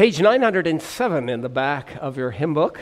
Page 0.00 0.22
907 0.22 1.28
in 1.28 1.42
the 1.42 1.50
back 1.50 1.94
of 2.00 2.16
your 2.16 2.30
hymn 2.30 2.54
book. 2.54 2.80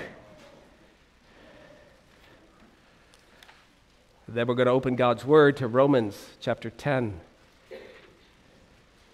Then 4.29 4.47
we're 4.47 4.55
going 4.55 4.67
to 4.67 4.73
open 4.73 4.95
God's 4.95 5.25
Word 5.25 5.57
to 5.57 5.67
Romans 5.67 6.37
chapter 6.41 6.71
10. 6.71 7.19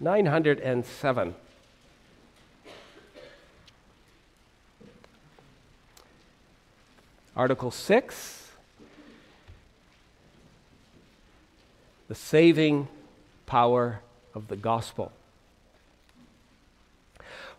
907. 0.00 1.34
Article 7.34 7.70
6 7.70 8.50
The 12.08 12.14
saving 12.14 12.88
power 13.46 14.02
of 14.34 14.48
the 14.48 14.56
gospel. 14.56 15.10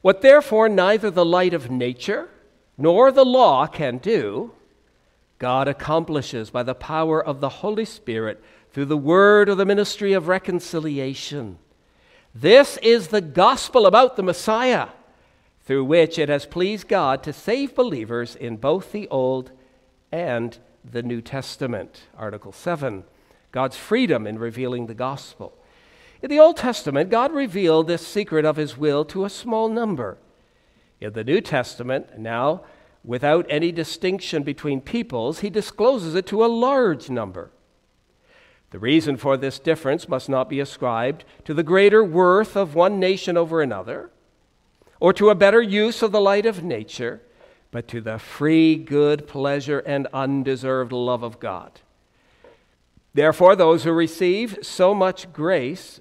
What 0.05 0.21
therefore 0.21 0.69
neither 0.69 1.09
the 1.09 1.25
light 1.25 1.55
of 1.55 1.71
nature 1.71 2.29
nor 2.77 3.11
the 3.11 3.25
law 3.25 3.65
can 3.65 3.97
do, 3.97 4.51
God 5.39 5.67
accomplishes 5.67 6.51
by 6.51 6.61
the 6.61 6.75
power 6.75 7.25
of 7.25 7.39
the 7.39 7.49
Holy 7.49 7.85
Spirit 7.85 8.39
through 8.71 8.85
the 8.85 8.97
word 8.97 9.49
of 9.49 9.57
the 9.57 9.65
ministry 9.65 10.13
of 10.13 10.27
reconciliation. 10.27 11.57
This 12.35 12.77
is 12.83 13.07
the 13.07 13.19
gospel 13.19 13.87
about 13.87 14.15
the 14.15 14.21
Messiah, 14.21 14.89
through 15.63 15.85
which 15.85 16.19
it 16.19 16.29
has 16.29 16.45
pleased 16.45 16.87
God 16.87 17.23
to 17.23 17.33
save 17.33 17.73
believers 17.73 18.35
in 18.35 18.57
both 18.57 18.91
the 18.91 19.07
Old 19.07 19.49
and 20.11 20.55
the 20.83 21.01
New 21.01 21.19
Testament. 21.19 22.03
Article 22.15 22.51
7 22.51 23.05
God's 23.51 23.75
freedom 23.75 24.27
in 24.27 24.37
revealing 24.37 24.85
the 24.85 24.93
gospel. 24.93 25.57
In 26.25 26.31
the 26.31 26.39
Old 26.39 26.57
Testament, 26.57 27.11
God 27.11 27.31
revealed 27.33 27.85
this 27.85 28.05
secret 28.05 28.45
of 28.45 28.55
his 28.55 28.75
will 28.75 29.05
to 29.05 29.25
a 29.25 29.29
small 29.29 29.69
number. 29.69 30.17
In 30.99 31.13
the 31.13 31.23
New 31.23 31.39
Testament, 31.39 32.17
now, 32.17 32.63
without 33.03 33.45
any 33.47 33.71
distinction 33.71 34.41
between 34.41 34.81
peoples, 34.81 35.41
he 35.41 35.51
discloses 35.51 36.15
it 36.15 36.25
to 36.25 36.43
a 36.43 36.47
large 36.47 37.11
number. 37.11 37.51
The 38.71 38.79
reason 38.79 39.17
for 39.17 39.37
this 39.37 39.59
difference 39.59 40.09
must 40.09 40.27
not 40.27 40.49
be 40.49 40.59
ascribed 40.59 41.25
to 41.43 41.53
the 41.53 41.61
greater 41.61 42.03
worth 42.03 42.57
of 42.57 42.73
one 42.73 42.99
nation 42.99 43.37
over 43.37 43.61
another, 43.61 44.09
or 44.99 45.13
to 45.13 45.29
a 45.29 45.35
better 45.35 45.61
use 45.61 46.01
of 46.01 46.11
the 46.11 46.19
light 46.19 46.47
of 46.47 46.63
nature, 46.63 47.21
but 47.69 47.87
to 47.89 48.01
the 48.01 48.17
free 48.17 48.77
good 48.77 49.27
pleasure 49.27 49.77
and 49.81 50.07
undeserved 50.11 50.91
love 50.91 51.21
of 51.21 51.39
God. 51.39 51.81
Therefore, 53.13 53.55
those 53.55 53.83
who 53.83 53.91
receive 53.91 54.57
so 54.63 54.95
much 54.95 55.31
grace 55.31 55.99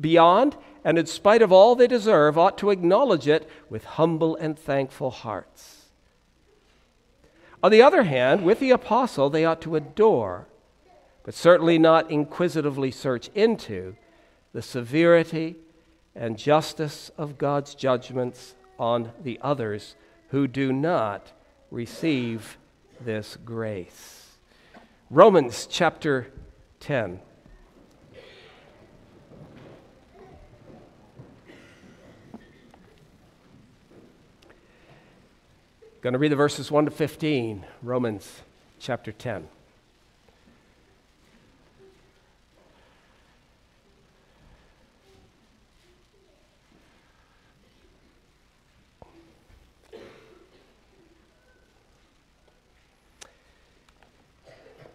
beyond 0.00 0.56
and 0.84 0.98
in 0.98 1.06
spite 1.06 1.42
of 1.42 1.50
all 1.50 1.74
they 1.74 1.86
deserve 1.86 2.38
ought 2.38 2.58
to 2.58 2.70
acknowledge 2.70 3.26
it 3.26 3.48
with 3.68 3.84
humble 3.84 4.36
and 4.36 4.58
thankful 4.58 5.10
hearts. 5.10 5.86
On 7.62 7.72
the 7.72 7.82
other 7.82 8.04
hand, 8.04 8.44
with 8.44 8.60
the 8.60 8.70
apostle, 8.70 9.28
they 9.28 9.44
ought 9.44 9.60
to 9.62 9.76
adore, 9.76 10.46
but 11.24 11.34
certainly 11.34 11.78
not 11.78 12.10
inquisitively 12.10 12.90
search 12.90 13.28
into, 13.34 13.96
the 14.52 14.62
severity 14.62 15.56
and 16.14 16.38
justice 16.38 17.10
of 17.18 17.36
God's 17.36 17.74
judgments 17.74 18.54
on 18.78 19.10
the 19.22 19.38
others 19.42 19.96
who 20.28 20.46
do 20.46 20.72
not 20.72 21.32
receive 21.70 22.56
this 23.00 23.36
grace. 23.44 24.36
Romans 25.10 25.66
chapter 25.70 26.32
10. 26.80 27.20
Going 36.06 36.12
to 36.12 36.20
read 36.20 36.30
the 36.30 36.36
verses 36.36 36.70
1 36.70 36.84
to 36.84 36.90
15, 36.92 37.66
Romans 37.82 38.42
chapter 38.78 39.10
10. 39.10 39.48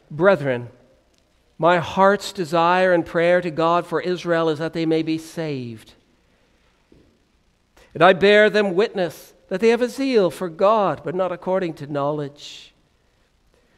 Brethren, 0.10 0.70
my 1.58 1.80
heart's 1.80 2.32
desire 2.32 2.94
and 2.94 3.06
prayer 3.06 3.42
to 3.42 3.52
God 3.52 3.86
for 3.86 4.00
Israel 4.00 4.48
is 4.48 4.60
that 4.60 4.72
they 4.72 4.86
may 4.86 5.04
be 5.04 5.18
saved. 5.18 5.92
And 7.94 8.02
I 8.02 8.14
bear 8.14 8.50
them 8.50 8.76
witness 8.76 9.31
that 9.52 9.60
they 9.60 9.68
have 9.68 9.82
a 9.82 9.90
zeal 9.90 10.32
for 10.32 10.48
God, 10.48 11.02
but 11.04 11.14
not 11.14 11.34
according 11.34 11.74
to 11.74 11.86
knowledge. 11.86 12.74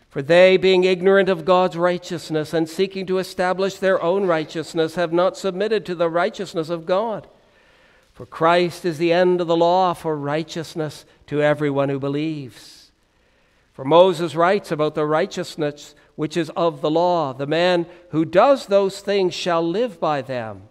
For 0.08 0.22
they, 0.22 0.56
being 0.56 0.84
ignorant 0.84 1.30
of 1.30 1.46
God's 1.46 1.76
righteousness 1.76 2.54
and 2.54 2.70
seeking 2.70 3.08
to 3.08 3.18
establish 3.18 3.78
their 3.78 4.00
own 4.00 4.28
righteousness, 4.28 4.94
have 4.94 5.12
not 5.12 5.36
submitted 5.36 5.84
to 5.88 5.96
the 5.96 6.12
righteousness 6.12 6.70
of 6.70 6.86
God. 6.86 7.28
For 8.14 8.28
Christ 8.28 8.86
is 8.86 9.00
the 9.00 9.12
end 9.12 9.42
of 9.42 9.48
the 9.48 9.58
law 9.58 9.96
for 9.96 10.16
righteousness 10.16 11.06
to 11.26 11.42
everyone 11.42 11.90
who 11.90 11.98
believes. 11.98 12.92
For 13.74 13.84
Moses 13.84 14.36
writes 14.36 14.72
about 14.72 14.94
the 14.94 15.08
righteousness 15.08 15.96
which 16.16 16.38
is 16.38 16.52
of 16.52 16.82
the 16.82 16.92
law 16.92 17.34
the 17.34 17.48
man 17.48 17.88
who 18.10 18.26
does 18.26 18.68
those 18.68 19.00
things 19.00 19.34
shall 19.34 19.68
live 19.68 20.00
by 20.00 20.22
them. 20.22 20.70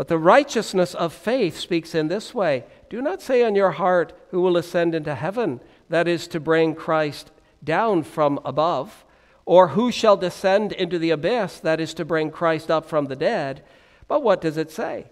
But 0.00 0.08
the 0.08 0.16
righteousness 0.16 0.94
of 0.94 1.12
faith 1.12 1.58
speaks 1.58 1.94
in 1.94 2.08
this 2.08 2.32
way 2.34 2.64
Do 2.88 3.02
not 3.02 3.20
say 3.20 3.44
in 3.44 3.54
your 3.54 3.72
heart, 3.72 4.14
Who 4.30 4.40
will 4.40 4.56
ascend 4.56 4.94
into 4.94 5.14
heaven? 5.14 5.60
That 5.90 6.08
is 6.08 6.26
to 6.28 6.40
bring 6.40 6.74
Christ 6.74 7.30
down 7.62 8.04
from 8.04 8.40
above. 8.42 9.04
Or 9.44 9.68
who 9.68 9.92
shall 9.92 10.16
descend 10.16 10.72
into 10.72 10.98
the 10.98 11.10
abyss? 11.10 11.60
That 11.60 11.80
is 11.80 11.92
to 11.92 12.06
bring 12.06 12.30
Christ 12.30 12.70
up 12.70 12.86
from 12.86 13.08
the 13.08 13.14
dead. 13.14 13.62
But 14.08 14.22
what 14.22 14.40
does 14.40 14.56
it 14.56 14.70
say? 14.70 15.10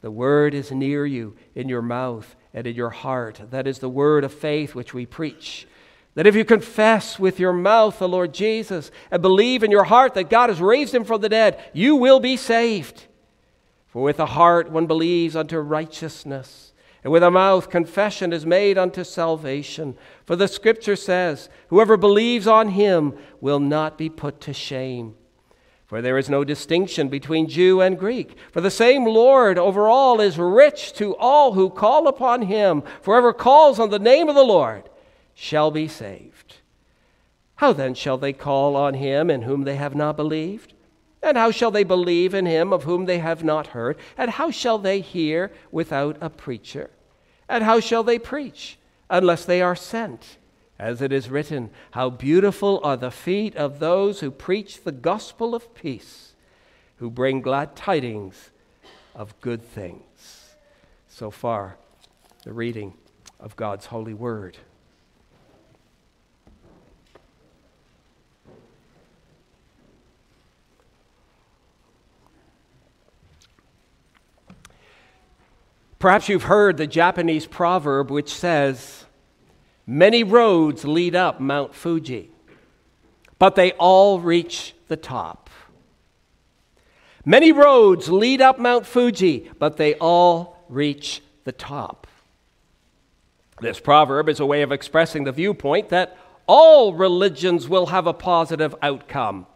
The 0.00 0.10
word 0.10 0.54
is 0.54 0.72
near 0.72 1.04
you, 1.04 1.36
in 1.54 1.68
your 1.68 1.82
mouth 1.82 2.34
and 2.54 2.66
in 2.66 2.74
your 2.74 2.88
heart. 2.88 3.42
That 3.50 3.66
is 3.66 3.80
the 3.80 3.90
word 3.90 4.24
of 4.24 4.32
faith 4.32 4.74
which 4.74 4.94
we 4.94 5.04
preach. 5.04 5.68
That 6.14 6.26
if 6.26 6.34
you 6.34 6.46
confess 6.46 7.18
with 7.18 7.40
your 7.40 7.52
mouth 7.52 7.98
the 7.98 8.08
Lord 8.08 8.32
Jesus 8.32 8.90
and 9.10 9.20
believe 9.20 9.62
in 9.62 9.70
your 9.70 9.84
heart 9.84 10.14
that 10.14 10.30
God 10.30 10.48
has 10.48 10.62
raised 10.62 10.94
him 10.94 11.04
from 11.04 11.20
the 11.20 11.28
dead, 11.28 11.62
you 11.74 11.94
will 11.94 12.20
be 12.20 12.38
saved. 12.38 13.04
For 13.90 14.02
with 14.02 14.18
the 14.18 14.26
heart 14.26 14.70
one 14.70 14.86
believes 14.86 15.34
unto 15.34 15.58
righteousness, 15.58 16.72
and 17.02 17.12
with 17.12 17.22
the 17.22 17.30
mouth 17.30 17.70
confession 17.70 18.32
is 18.32 18.46
made 18.46 18.78
unto 18.78 19.02
salvation. 19.04 19.96
For 20.24 20.36
the 20.36 20.48
scripture 20.48 20.96
says, 20.96 21.48
Whoever 21.68 21.96
believes 21.96 22.46
on 22.46 22.68
him 22.68 23.18
will 23.40 23.58
not 23.58 23.98
be 23.98 24.08
put 24.08 24.40
to 24.42 24.52
shame. 24.52 25.16
For 25.86 26.00
there 26.00 26.18
is 26.18 26.30
no 26.30 26.44
distinction 26.44 27.08
between 27.08 27.48
Jew 27.48 27.80
and 27.80 27.98
Greek. 27.98 28.36
For 28.52 28.60
the 28.60 28.70
same 28.70 29.04
Lord 29.06 29.58
over 29.58 29.88
all 29.88 30.20
is 30.20 30.38
rich 30.38 30.92
to 30.94 31.16
all 31.16 31.54
who 31.54 31.68
call 31.68 32.06
upon 32.06 32.42
him. 32.42 32.82
For 33.02 33.14
whoever 33.14 33.32
calls 33.32 33.80
on 33.80 33.90
the 33.90 33.98
name 33.98 34.28
of 34.28 34.36
the 34.36 34.44
Lord 34.44 34.88
shall 35.34 35.72
be 35.72 35.88
saved. 35.88 36.58
How 37.56 37.72
then 37.72 37.94
shall 37.94 38.18
they 38.18 38.32
call 38.32 38.76
on 38.76 38.94
him 38.94 39.30
in 39.30 39.42
whom 39.42 39.64
they 39.64 39.74
have 39.74 39.96
not 39.96 40.16
believed? 40.16 40.74
And 41.22 41.36
how 41.36 41.50
shall 41.50 41.70
they 41.70 41.84
believe 41.84 42.34
in 42.34 42.46
him 42.46 42.72
of 42.72 42.84
whom 42.84 43.04
they 43.04 43.18
have 43.18 43.44
not 43.44 43.68
heard? 43.68 43.98
And 44.16 44.30
how 44.30 44.50
shall 44.50 44.78
they 44.78 45.00
hear 45.00 45.52
without 45.70 46.16
a 46.20 46.30
preacher? 46.30 46.90
And 47.48 47.64
how 47.64 47.80
shall 47.80 48.02
they 48.02 48.18
preach 48.18 48.78
unless 49.10 49.44
they 49.44 49.60
are 49.60 49.76
sent? 49.76 50.38
As 50.78 51.02
it 51.02 51.12
is 51.12 51.28
written, 51.28 51.70
How 51.90 52.08
beautiful 52.08 52.80
are 52.82 52.96
the 52.96 53.10
feet 53.10 53.54
of 53.54 53.80
those 53.80 54.20
who 54.20 54.30
preach 54.30 54.82
the 54.82 54.92
gospel 54.92 55.54
of 55.54 55.74
peace, 55.74 56.32
who 56.96 57.10
bring 57.10 57.42
glad 57.42 57.76
tidings 57.76 58.50
of 59.14 59.38
good 59.42 59.62
things. 59.62 60.54
So 61.08 61.30
far, 61.30 61.76
the 62.44 62.52
reading 62.54 62.94
of 63.38 63.56
God's 63.56 63.86
holy 63.86 64.14
word. 64.14 64.56
Perhaps 76.00 76.30
you've 76.30 76.44
heard 76.44 76.78
the 76.78 76.86
Japanese 76.86 77.46
proverb 77.46 78.10
which 78.10 78.32
says, 78.32 79.04
Many 79.86 80.24
roads 80.24 80.84
lead 80.86 81.14
up 81.14 81.40
Mount 81.40 81.74
Fuji, 81.74 82.30
but 83.38 83.54
they 83.54 83.72
all 83.72 84.18
reach 84.18 84.74
the 84.88 84.96
top. 84.96 85.50
Many 87.26 87.52
roads 87.52 88.08
lead 88.08 88.40
up 88.40 88.58
Mount 88.58 88.86
Fuji, 88.86 89.50
but 89.58 89.76
they 89.76 89.94
all 89.96 90.64
reach 90.70 91.22
the 91.44 91.52
top. 91.52 92.06
This 93.60 93.78
proverb 93.78 94.30
is 94.30 94.40
a 94.40 94.46
way 94.46 94.62
of 94.62 94.72
expressing 94.72 95.24
the 95.24 95.32
viewpoint 95.32 95.90
that 95.90 96.16
all 96.46 96.94
religions 96.94 97.68
will 97.68 97.86
have 97.86 98.06
a 98.06 98.14
positive 98.14 98.74
outcome. 98.80 99.46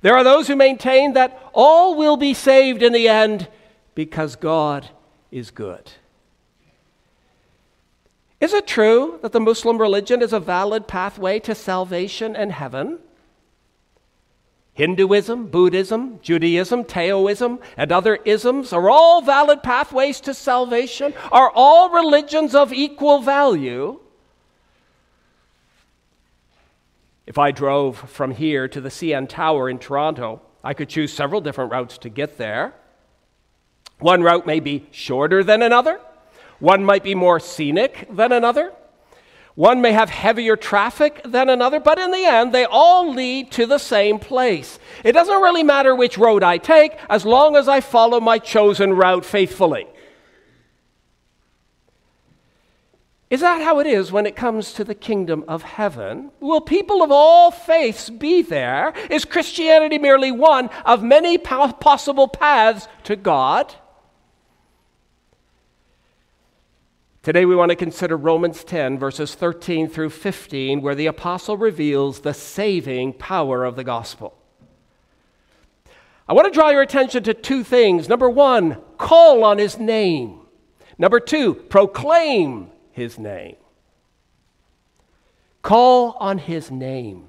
There 0.00 0.16
are 0.16 0.24
those 0.24 0.48
who 0.48 0.56
maintain 0.56 1.12
that 1.12 1.40
all 1.54 1.94
will 1.94 2.16
be 2.16 2.34
saved 2.34 2.82
in 2.82 2.92
the 2.92 3.08
end 3.08 3.46
because 3.94 4.34
God 4.34 4.88
is 5.30 5.50
good. 5.50 5.92
Is 8.40 8.52
it 8.52 8.66
true 8.66 9.18
that 9.22 9.32
the 9.32 9.40
Muslim 9.40 9.78
religion 9.78 10.22
is 10.22 10.32
a 10.32 10.40
valid 10.40 10.86
pathway 10.86 11.38
to 11.40 11.54
salvation 11.54 12.36
and 12.36 12.52
heaven? 12.52 12.98
Hinduism, 14.74 15.46
Buddhism, 15.46 16.20
Judaism, 16.20 16.84
Taoism, 16.84 17.60
and 17.78 17.90
other 17.90 18.16
isms 18.26 18.74
are 18.74 18.90
all 18.90 19.22
valid 19.22 19.62
pathways 19.62 20.20
to 20.20 20.34
salvation? 20.34 21.14
Are 21.32 21.50
all 21.54 21.88
religions 21.88 22.54
of 22.54 22.74
equal 22.74 23.20
value? 23.20 24.00
If 27.26 27.38
I 27.38 27.52
drove 27.52 27.96
from 27.96 28.32
here 28.32 28.68
to 28.68 28.80
the 28.80 28.90
CN 28.90 29.30
Tower 29.30 29.70
in 29.70 29.78
Toronto, 29.78 30.42
I 30.62 30.74
could 30.74 30.90
choose 30.90 31.10
several 31.10 31.40
different 31.40 31.72
routes 31.72 31.96
to 31.98 32.10
get 32.10 32.36
there. 32.36 32.74
One 33.98 34.22
route 34.22 34.46
may 34.46 34.60
be 34.60 34.86
shorter 34.90 35.42
than 35.42 35.62
another, 35.62 36.00
one 36.58 36.84
might 36.84 37.02
be 37.02 37.14
more 37.14 37.40
scenic 37.40 38.06
than 38.10 38.32
another. 38.32 38.72
One 39.54 39.80
may 39.80 39.92
have 39.92 40.10
heavier 40.10 40.54
traffic 40.54 41.22
than 41.24 41.48
another, 41.48 41.80
but 41.80 41.98
in 41.98 42.10
the 42.10 42.26
end, 42.26 42.52
they 42.52 42.66
all 42.66 43.10
lead 43.10 43.50
to 43.52 43.64
the 43.64 43.78
same 43.78 44.18
place. 44.18 44.78
It 45.02 45.12
doesn't 45.12 45.40
really 45.40 45.62
matter 45.62 45.94
which 45.94 46.18
road 46.18 46.42
I 46.42 46.58
take 46.58 46.92
as 47.08 47.24
long 47.24 47.56
as 47.56 47.66
I 47.66 47.80
follow 47.80 48.20
my 48.20 48.38
chosen 48.38 48.92
route 48.92 49.24
faithfully. 49.24 49.86
Is 53.30 53.40
that 53.40 53.62
how 53.62 53.80
it 53.80 53.86
is 53.86 54.12
when 54.12 54.26
it 54.26 54.36
comes 54.36 54.74
to 54.74 54.84
the 54.84 54.94
kingdom 54.94 55.42
of 55.48 55.62
heaven? 55.62 56.32
Will 56.38 56.60
people 56.60 57.02
of 57.02 57.10
all 57.10 57.50
faiths 57.50 58.10
be 58.10 58.42
there? 58.42 58.92
Is 59.10 59.24
Christianity 59.24 59.96
merely 59.96 60.30
one 60.30 60.68
of 60.84 61.02
many 61.02 61.38
possible 61.38 62.28
paths 62.28 62.88
to 63.04 63.16
God? 63.16 63.74
Today 67.26 67.44
we 67.44 67.56
want 67.56 67.70
to 67.70 67.74
consider 67.74 68.16
Romans 68.16 68.62
10, 68.62 69.00
verses 69.00 69.34
13 69.34 69.88
through 69.88 70.10
15, 70.10 70.80
where 70.80 70.94
the 70.94 71.06
apostle 71.06 71.56
reveals 71.56 72.20
the 72.20 72.32
saving 72.32 73.14
power 73.14 73.64
of 73.64 73.74
the 73.74 73.82
gospel. 73.82 74.38
I 76.28 76.34
want 76.34 76.46
to 76.46 76.56
draw 76.56 76.68
your 76.68 76.82
attention 76.82 77.24
to 77.24 77.34
two 77.34 77.64
things. 77.64 78.08
Number 78.08 78.30
one, 78.30 78.80
call 78.96 79.42
on 79.42 79.58
his 79.58 79.76
name. 79.76 80.42
Number 80.98 81.18
two, 81.18 81.54
proclaim 81.54 82.70
his 82.92 83.18
name. 83.18 83.56
Call 85.62 86.16
on 86.20 86.38
his 86.38 86.70
name. 86.70 87.26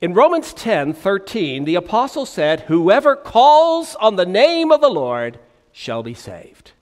In 0.00 0.14
Romans 0.14 0.54
10 0.54 0.94
13, 0.94 1.66
the 1.66 1.74
apostle 1.74 2.24
said, 2.24 2.60
Whoever 2.60 3.14
calls 3.14 3.94
on 3.96 4.16
the 4.16 4.24
name 4.24 4.72
of 4.72 4.80
the 4.80 4.88
Lord 4.88 5.38
shall 5.70 6.02
be 6.02 6.14
saved. 6.14 6.72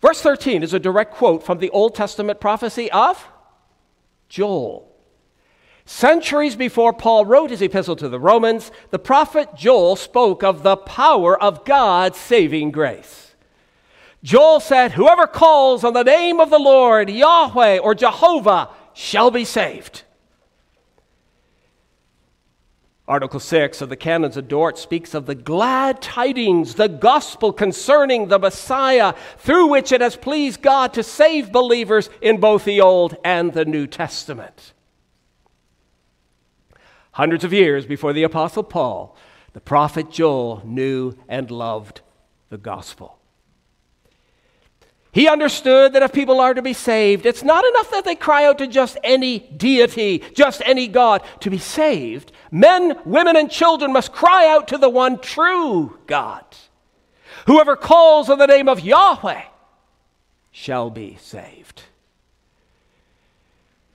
Verse 0.00 0.20
13 0.20 0.62
is 0.62 0.74
a 0.74 0.78
direct 0.78 1.14
quote 1.14 1.42
from 1.42 1.58
the 1.58 1.70
Old 1.70 1.94
Testament 1.94 2.40
prophecy 2.40 2.90
of 2.90 3.28
Joel. 4.28 4.92
Centuries 5.84 6.56
before 6.56 6.92
Paul 6.92 7.24
wrote 7.24 7.50
his 7.50 7.62
epistle 7.62 7.96
to 7.96 8.08
the 8.08 8.18
Romans, 8.18 8.72
the 8.90 8.98
prophet 8.98 9.50
Joel 9.54 9.94
spoke 9.94 10.42
of 10.42 10.62
the 10.62 10.76
power 10.76 11.40
of 11.40 11.64
God's 11.64 12.18
saving 12.18 12.72
grace. 12.72 13.34
Joel 14.22 14.58
said, 14.58 14.92
Whoever 14.92 15.28
calls 15.28 15.84
on 15.84 15.92
the 15.92 16.02
name 16.02 16.40
of 16.40 16.50
the 16.50 16.58
Lord, 16.58 17.08
Yahweh 17.08 17.78
or 17.78 17.94
Jehovah, 17.94 18.70
shall 18.92 19.30
be 19.30 19.44
saved. 19.44 20.02
Article 23.08 23.38
6 23.38 23.82
of 23.82 23.88
the 23.88 23.96
Canons 23.96 24.36
of 24.36 24.48
Dort 24.48 24.76
speaks 24.76 25.14
of 25.14 25.26
the 25.26 25.36
glad 25.36 26.02
tidings, 26.02 26.74
the 26.74 26.88
gospel 26.88 27.52
concerning 27.52 28.26
the 28.26 28.38
Messiah, 28.38 29.14
through 29.38 29.68
which 29.68 29.92
it 29.92 30.00
has 30.00 30.16
pleased 30.16 30.60
God 30.60 30.92
to 30.94 31.04
save 31.04 31.52
believers 31.52 32.10
in 32.20 32.40
both 32.40 32.64
the 32.64 32.80
Old 32.80 33.16
and 33.22 33.52
the 33.52 33.64
New 33.64 33.86
Testament. 33.86 34.72
Hundreds 37.12 37.44
of 37.44 37.52
years 37.52 37.86
before 37.86 38.12
the 38.12 38.24
Apostle 38.24 38.64
Paul, 38.64 39.16
the 39.52 39.60
prophet 39.60 40.10
Joel 40.10 40.62
knew 40.64 41.14
and 41.28 41.48
loved 41.48 42.00
the 42.48 42.58
gospel. 42.58 43.15
He 45.16 45.28
understood 45.28 45.94
that 45.94 46.02
if 46.02 46.12
people 46.12 46.42
are 46.42 46.52
to 46.52 46.60
be 46.60 46.74
saved, 46.74 47.24
it's 47.24 47.42
not 47.42 47.64
enough 47.64 47.90
that 47.90 48.04
they 48.04 48.14
cry 48.14 48.44
out 48.44 48.58
to 48.58 48.66
just 48.66 48.98
any 49.02 49.38
deity, 49.38 50.22
just 50.34 50.60
any 50.66 50.88
God. 50.88 51.22
To 51.40 51.48
be 51.48 51.56
saved, 51.56 52.32
men, 52.50 52.98
women, 53.06 53.34
and 53.34 53.50
children 53.50 53.94
must 53.94 54.12
cry 54.12 54.46
out 54.46 54.68
to 54.68 54.76
the 54.76 54.90
one 54.90 55.18
true 55.18 55.98
God. 56.06 56.44
Whoever 57.46 57.76
calls 57.76 58.28
on 58.28 58.38
the 58.38 58.46
name 58.46 58.68
of 58.68 58.80
Yahweh 58.80 59.44
shall 60.52 60.90
be 60.90 61.16
saved. 61.18 61.84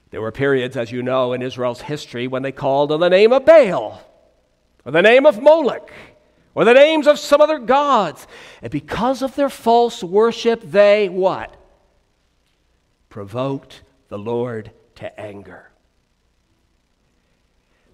There 0.09 0.21
were 0.21 0.31
periods, 0.31 0.75
as 0.75 0.91
you 0.91 1.03
know, 1.03 1.33
in 1.33 1.43
Israel's 1.43 1.81
history 1.81 2.25
when 2.25 2.41
they 2.41 2.51
called 2.51 2.91
on 2.91 2.99
the 2.99 3.11
name 3.11 3.31
of 3.31 3.45
Baal 3.45 4.01
or 4.83 4.91
the 4.91 5.03
name 5.03 5.27
of 5.27 5.39
Moloch 5.39 5.91
or 6.53 6.65
the 6.65 6.73
names 6.73 7.07
of 7.07 7.19
some 7.19 7.41
other 7.41 7.59
gods. 7.59 8.27
And 8.61 8.71
because 8.71 9.21
of 9.21 9.35
their 9.35 9.49
false 9.49 10.03
worship, 10.03 10.61
they 10.61 11.09
what? 11.09 11.55
Provoked 13.09 13.83
the 14.09 14.19
Lord 14.19 14.71
to 14.95 15.19
anger. 15.19 15.71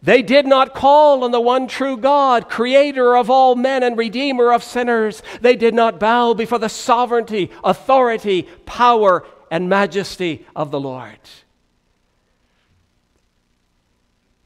They 0.01 0.21
did 0.21 0.45
not 0.45 0.75
call 0.75 1.23
on 1.23 1.31
the 1.31 1.41
one 1.41 1.67
true 1.67 1.97
God, 1.97 2.49
creator 2.49 3.17
of 3.17 3.29
all 3.29 3.55
men 3.55 3.81
and 3.81 3.97
redeemer 3.97 4.53
of 4.53 4.63
sinners. 4.63 5.23
They 5.41 5.55
did 5.55 5.73
not 5.73 5.99
bow 5.99 6.33
before 6.33 6.59
the 6.59 6.69
sovereignty, 6.69 7.49
authority, 7.63 8.43
power, 8.65 9.25
and 9.49 9.69
majesty 9.69 10.45
of 10.55 10.71
the 10.71 10.79
Lord. 10.79 11.19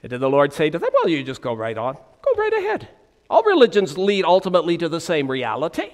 And 0.02 0.10
did 0.10 0.20
the 0.20 0.30
Lord 0.30 0.54
say 0.54 0.70
to 0.70 0.80
them, 0.80 0.90
Well, 0.94 1.10
you 1.10 1.24
just 1.24 1.42
go 1.42 1.54
right 1.54 1.78
on, 1.78 1.96
go 1.96 2.42
right 2.42 2.54
ahead. 2.54 2.88
All 3.32 3.44
religions 3.44 3.98
lead 3.98 4.26
ultimately 4.26 4.78
to 4.78 4.90
the 4.90 5.00
same 5.00 5.32
reality. 5.32 5.90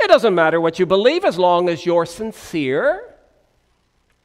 It 0.00 0.08
doesn't 0.08 0.34
matter 0.34 0.58
what 0.58 0.78
you 0.78 0.86
believe 0.86 1.22
as 1.22 1.38
long 1.38 1.68
as 1.68 1.84
you're 1.84 2.06
sincere. 2.06 3.14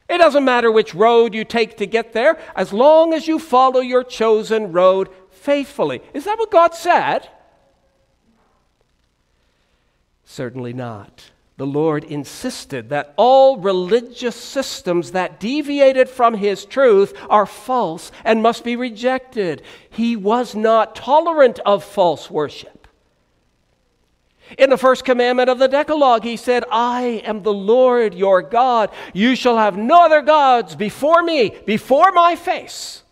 It 0.08 0.16
doesn't 0.16 0.46
matter 0.46 0.72
which 0.72 0.94
road 0.94 1.34
you 1.34 1.44
take 1.44 1.76
to 1.76 1.84
get 1.84 2.14
there 2.14 2.38
as 2.56 2.72
long 2.72 3.12
as 3.12 3.28
you 3.28 3.38
follow 3.38 3.80
your 3.80 4.02
chosen 4.02 4.72
road 4.72 5.10
faithfully. 5.30 6.00
Is 6.14 6.24
that 6.24 6.38
what 6.38 6.50
God 6.50 6.74
said? 6.74 7.28
Certainly 10.24 10.72
not 10.72 11.32
the 11.60 11.66
Lord 11.66 12.04
insisted 12.04 12.88
that 12.88 13.12
all 13.18 13.58
religious 13.58 14.34
systems 14.34 15.12
that 15.12 15.38
deviated 15.38 16.08
from 16.08 16.32
His 16.32 16.64
truth 16.64 17.12
are 17.28 17.44
false 17.44 18.10
and 18.24 18.42
must 18.42 18.64
be 18.64 18.76
rejected. 18.76 19.60
He 19.90 20.16
was 20.16 20.54
not 20.54 20.96
tolerant 20.96 21.58
of 21.66 21.84
false 21.84 22.30
worship. 22.30 22.88
In 24.56 24.70
the 24.70 24.78
first 24.78 25.04
commandment 25.04 25.50
of 25.50 25.58
the 25.58 25.68
Decalogue, 25.68 26.24
he 26.24 26.38
said, 26.38 26.64
I 26.72 27.20
am 27.26 27.42
the 27.42 27.52
Lord 27.52 28.14
your 28.14 28.40
God. 28.40 28.88
You 29.12 29.36
shall 29.36 29.58
have 29.58 29.76
no 29.76 30.06
other 30.06 30.22
gods 30.22 30.74
before 30.74 31.22
me, 31.22 31.54
before 31.66 32.10
my 32.12 32.36
face. 32.36 33.02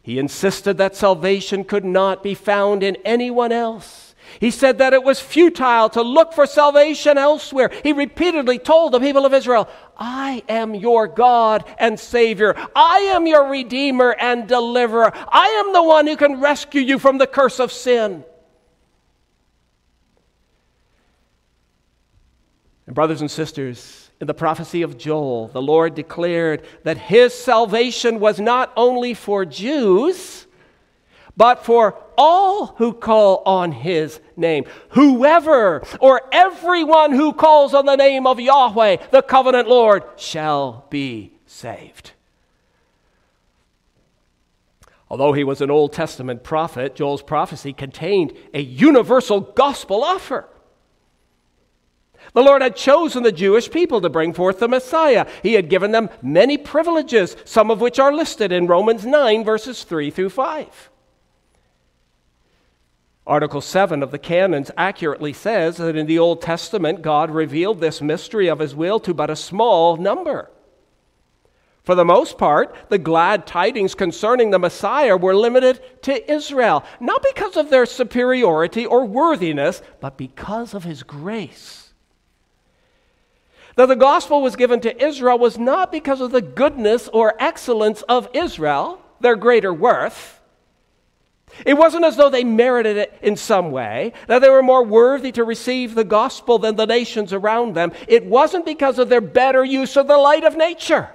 He 0.00 0.20
insisted 0.20 0.78
that 0.78 0.94
salvation 0.94 1.64
could 1.64 1.84
not 1.84 2.22
be 2.22 2.34
found 2.34 2.84
in 2.84 2.98
anyone 3.04 3.50
else. 3.50 4.03
He 4.40 4.50
said 4.50 4.78
that 4.78 4.92
it 4.92 5.02
was 5.02 5.20
futile 5.20 5.88
to 5.90 6.02
look 6.02 6.32
for 6.32 6.46
salvation 6.46 7.18
elsewhere. 7.18 7.70
He 7.82 7.92
repeatedly 7.92 8.58
told 8.58 8.92
the 8.92 9.00
people 9.00 9.26
of 9.26 9.34
Israel, 9.34 9.68
I 9.96 10.42
am 10.48 10.74
your 10.74 11.06
God 11.06 11.64
and 11.78 11.98
Savior. 11.98 12.54
I 12.74 12.98
am 13.14 13.26
your 13.26 13.48
Redeemer 13.48 14.16
and 14.18 14.48
Deliverer. 14.48 15.12
I 15.14 15.62
am 15.64 15.72
the 15.72 15.82
one 15.82 16.06
who 16.06 16.16
can 16.16 16.40
rescue 16.40 16.80
you 16.80 16.98
from 16.98 17.18
the 17.18 17.26
curse 17.26 17.60
of 17.60 17.72
sin. 17.72 18.24
And, 22.86 22.94
brothers 22.94 23.20
and 23.20 23.30
sisters, 23.30 24.10
in 24.20 24.26
the 24.26 24.34
prophecy 24.34 24.82
of 24.82 24.98
Joel, 24.98 25.48
the 25.48 25.62
Lord 25.62 25.94
declared 25.94 26.64
that 26.82 26.98
his 26.98 27.34
salvation 27.34 28.20
was 28.20 28.38
not 28.38 28.72
only 28.76 29.14
for 29.14 29.44
Jews 29.44 30.43
but 31.36 31.64
for 31.64 31.96
all 32.16 32.66
who 32.78 32.92
call 32.92 33.42
on 33.44 33.72
his 33.72 34.20
name. 34.36 34.64
Whoever 34.90 35.82
or 36.00 36.22
everyone 36.32 37.12
who 37.12 37.32
calls 37.32 37.74
on 37.74 37.86
the 37.86 37.96
name 37.96 38.26
of 38.26 38.40
Yahweh, 38.40 38.96
the 39.10 39.22
covenant 39.22 39.68
Lord, 39.68 40.04
shall 40.16 40.86
be 40.90 41.32
saved. 41.46 42.12
Although 45.10 45.32
he 45.32 45.44
was 45.44 45.60
an 45.60 45.70
Old 45.70 45.92
Testament 45.92 46.42
prophet, 46.42 46.96
Joel's 46.96 47.22
prophecy 47.22 47.72
contained 47.72 48.32
a 48.52 48.60
universal 48.60 49.40
gospel 49.40 50.02
offer. 50.02 50.48
The 52.32 52.42
Lord 52.42 52.62
had 52.62 52.74
chosen 52.74 53.22
the 53.22 53.30
Jewish 53.30 53.70
people 53.70 54.00
to 54.00 54.08
bring 54.08 54.32
forth 54.32 54.58
the 54.58 54.66
Messiah. 54.66 55.26
He 55.42 55.54
had 55.54 55.68
given 55.68 55.92
them 55.92 56.08
many 56.22 56.56
privileges, 56.56 57.36
some 57.44 57.70
of 57.70 57.80
which 57.80 57.98
are 57.98 58.14
listed 58.14 58.50
in 58.50 58.66
Romans 58.66 59.04
9, 59.04 59.44
verses 59.44 59.84
3 59.84 60.10
through 60.10 60.30
5. 60.30 60.90
Article 63.26 63.62
7 63.62 64.02
of 64.02 64.10
the 64.10 64.18
canons 64.18 64.70
accurately 64.76 65.32
says 65.32 65.78
that 65.78 65.96
in 65.96 66.06
the 66.06 66.18
Old 66.18 66.42
Testament, 66.42 67.00
God 67.00 67.30
revealed 67.30 67.80
this 67.80 68.02
mystery 68.02 68.48
of 68.48 68.58
his 68.58 68.74
will 68.74 69.00
to 69.00 69.14
but 69.14 69.30
a 69.30 69.36
small 69.36 69.96
number. 69.96 70.50
For 71.84 71.94
the 71.94 72.04
most 72.04 72.36
part, 72.36 72.74
the 72.88 72.98
glad 72.98 73.46
tidings 73.46 73.94
concerning 73.94 74.50
the 74.50 74.58
Messiah 74.58 75.16
were 75.16 75.34
limited 75.34 75.80
to 76.02 76.30
Israel, 76.30 76.84
not 77.00 77.22
because 77.22 77.56
of 77.56 77.70
their 77.70 77.86
superiority 77.86 78.84
or 78.84 79.04
worthiness, 79.06 79.82
but 80.00 80.18
because 80.18 80.74
of 80.74 80.84
his 80.84 81.02
grace. 81.02 81.92
That 83.76 83.86
the 83.86 83.96
gospel 83.96 84.40
was 84.40 84.56
given 84.56 84.80
to 84.80 85.02
Israel 85.04 85.38
was 85.38 85.58
not 85.58 85.90
because 85.90 86.20
of 86.20 86.30
the 86.30 86.42
goodness 86.42 87.08
or 87.08 87.34
excellence 87.38 88.02
of 88.02 88.28
Israel, 88.32 89.00
their 89.20 89.36
greater 89.36 89.72
worth 89.72 90.40
it 91.64 91.74
wasn't 91.74 92.04
as 92.04 92.16
though 92.16 92.30
they 92.30 92.44
merited 92.44 92.96
it 92.96 93.18
in 93.22 93.36
some 93.36 93.70
way, 93.70 94.12
that 94.26 94.40
they 94.40 94.50
were 94.50 94.62
more 94.62 94.84
worthy 94.84 95.32
to 95.32 95.44
receive 95.44 95.94
the 95.94 96.04
gospel 96.04 96.58
than 96.58 96.76
the 96.76 96.86
nations 96.86 97.32
around 97.32 97.74
them. 97.74 97.92
It 98.08 98.26
wasn't 98.26 98.64
because 98.64 98.98
of 98.98 99.08
their 99.08 99.20
better 99.20 99.64
use 99.64 99.96
of 99.96 100.06
the 100.06 100.18
light 100.18 100.44
of 100.44 100.56
nature. 100.56 101.10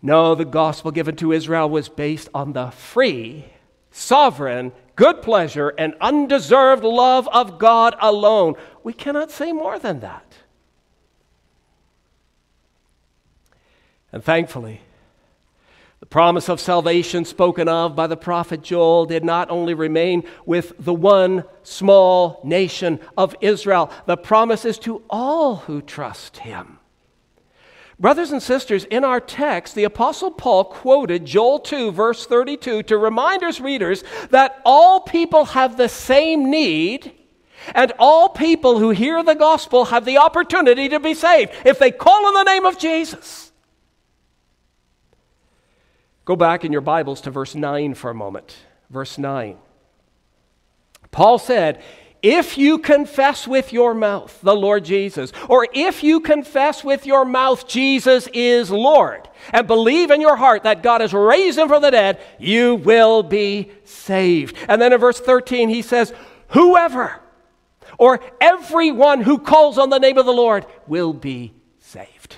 No, 0.00 0.34
the 0.34 0.44
gospel 0.44 0.90
given 0.90 1.16
to 1.16 1.32
Israel 1.32 1.68
was 1.68 1.88
based 1.88 2.28
on 2.32 2.52
the 2.52 2.70
free, 2.70 3.46
sovereign, 3.90 4.72
good 4.94 5.22
pleasure, 5.22 5.70
and 5.76 5.94
undeserved 6.00 6.84
love 6.84 7.28
of 7.28 7.58
God 7.58 7.96
alone. 8.00 8.54
We 8.84 8.92
cannot 8.92 9.30
say 9.30 9.52
more 9.52 9.78
than 9.78 10.00
that. 10.00 10.24
And 14.12 14.24
thankfully, 14.24 14.80
promise 16.10 16.48
of 16.48 16.60
salvation 16.60 17.24
spoken 17.24 17.68
of 17.68 17.94
by 17.94 18.06
the 18.06 18.16
prophet 18.16 18.62
Joel 18.62 19.06
did 19.06 19.24
not 19.24 19.50
only 19.50 19.74
remain 19.74 20.24
with 20.46 20.72
the 20.78 20.94
one 20.94 21.44
small 21.62 22.40
nation 22.44 22.98
of 23.16 23.36
Israel, 23.40 23.90
the 24.06 24.16
promise 24.16 24.64
is 24.64 24.78
to 24.80 25.02
all 25.10 25.56
who 25.56 25.82
trust 25.82 26.38
him. 26.38 26.78
Brothers 28.00 28.30
and 28.30 28.42
sisters, 28.42 28.84
in 28.84 29.04
our 29.04 29.20
text, 29.20 29.74
the 29.74 29.84
Apostle 29.84 30.30
Paul 30.30 30.64
quoted 30.64 31.26
Joel 31.26 31.58
2, 31.58 31.90
verse 31.90 32.26
32, 32.26 32.84
to 32.84 32.96
remind 32.96 33.42
his 33.42 33.60
readers 33.60 34.04
that 34.30 34.62
all 34.64 35.00
people 35.00 35.46
have 35.46 35.76
the 35.76 35.88
same 35.88 36.48
need, 36.48 37.12
and 37.74 37.92
all 37.98 38.28
people 38.28 38.78
who 38.78 38.90
hear 38.90 39.22
the 39.24 39.34
gospel 39.34 39.86
have 39.86 40.04
the 40.04 40.18
opportunity 40.18 40.88
to 40.88 41.00
be 41.00 41.12
saved 41.12 41.50
if 41.64 41.80
they 41.80 41.90
call 41.90 42.24
on 42.26 42.34
the 42.34 42.44
name 42.44 42.64
of 42.64 42.78
Jesus. 42.78 43.47
Go 46.28 46.36
back 46.36 46.62
in 46.62 46.72
your 46.72 46.82
Bibles 46.82 47.22
to 47.22 47.30
verse 47.30 47.54
9 47.54 47.94
for 47.94 48.10
a 48.10 48.14
moment. 48.14 48.54
Verse 48.90 49.16
9. 49.16 49.56
Paul 51.10 51.38
said, 51.38 51.82
if 52.22 52.58
you 52.58 52.76
confess 52.76 53.48
with 53.48 53.72
your 53.72 53.94
mouth 53.94 54.38
the 54.42 54.54
Lord 54.54 54.84
Jesus, 54.84 55.32
or 55.48 55.66
if 55.72 56.04
you 56.04 56.20
confess 56.20 56.84
with 56.84 57.06
your 57.06 57.24
mouth 57.24 57.66
Jesus 57.66 58.28
is 58.34 58.70
Lord, 58.70 59.26
and 59.54 59.66
believe 59.66 60.10
in 60.10 60.20
your 60.20 60.36
heart 60.36 60.64
that 60.64 60.82
God 60.82 61.00
has 61.00 61.14
raised 61.14 61.58
him 61.58 61.66
from 61.66 61.80
the 61.80 61.90
dead, 61.90 62.20
you 62.38 62.74
will 62.74 63.22
be 63.22 63.70
saved. 63.84 64.54
And 64.68 64.82
then 64.82 64.92
in 64.92 65.00
verse 65.00 65.18
13, 65.18 65.70
he 65.70 65.80
says, 65.80 66.12
Whoever 66.48 67.22
or 67.96 68.20
everyone 68.38 69.22
who 69.22 69.38
calls 69.38 69.78
on 69.78 69.88
the 69.88 69.98
name 69.98 70.18
of 70.18 70.26
the 70.26 70.32
Lord 70.32 70.66
will 70.86 71.14
be 71.14 71.54
saved. 71.78 72.36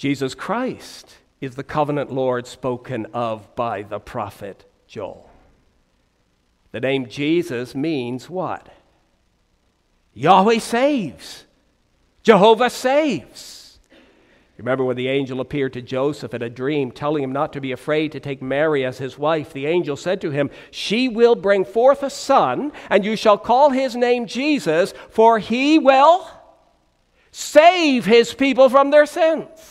Jesus 0.00 0.34
Christ 0.34 1.18
is 1.42 1.56
the 1.56 1.62
covenant 1.62 2.10
Lord 2.10 2.46
spoken 2.46 3.04
of 3.12 3.54
by 3.54 3.82
the 3.82 4.00
prophet 4.00 4.64
Joel. 4.86 5.28
The 6.72 6.80
name 6.80 7.06
Jesus 7.06 7.74
means 7.74 8.30
what? 8.30 8.70
Yahweh 10.14 10.60
saves. 10.60 11.44
Jehovah 12.22 12.70
saves. 12.70 13.78
Remember 14.56 14.84
when 14.84 14.96
the 14.96 15.08
angel 15.08 15.38
appeared 15.38 15.74
to 15.74 15.82
Joseph 15.82 16.32
in 16.32 16.40
a 16.40 16.48
dream, 16.48 16.92
telling 16.92 17.22
him 17.22 17.32
not 17.32 17.52
to 17.52 17.60
be 17.60 17.72
afraid 17.72 18.10
to 18.12 18.20
take 18.20 18.40
Mary 18.40 18.86
as 18.86 18.96
his 18.96 19.18
wife? 19.18 19.52
The 19.52 19.66
angel 19.66 19.98
said 19.98 20.22
to 20.22 20.30
him, 20.30 20.48
She 20.70 21.10
will 21.10 21.34
bring 21.34 21.66
forth 21.66 22.02
a 22.02 22.08
son, 22.08 22.72
and 22.88 23.04
you 23.04 23.16
shall 23.16 23.36
call 23.36 23.68
his 23.68 23.94
name 23.94 24.26
Jesus, 24.26 24.94
for 25.10 25.38
he 25.38 25.78
will 25.78 26.26
save 27.30 28.06
his 28.06 28.32
people 28.32 28.70
from 28.70 28.90
their 28.90 29.04
sins. 29.04 29.69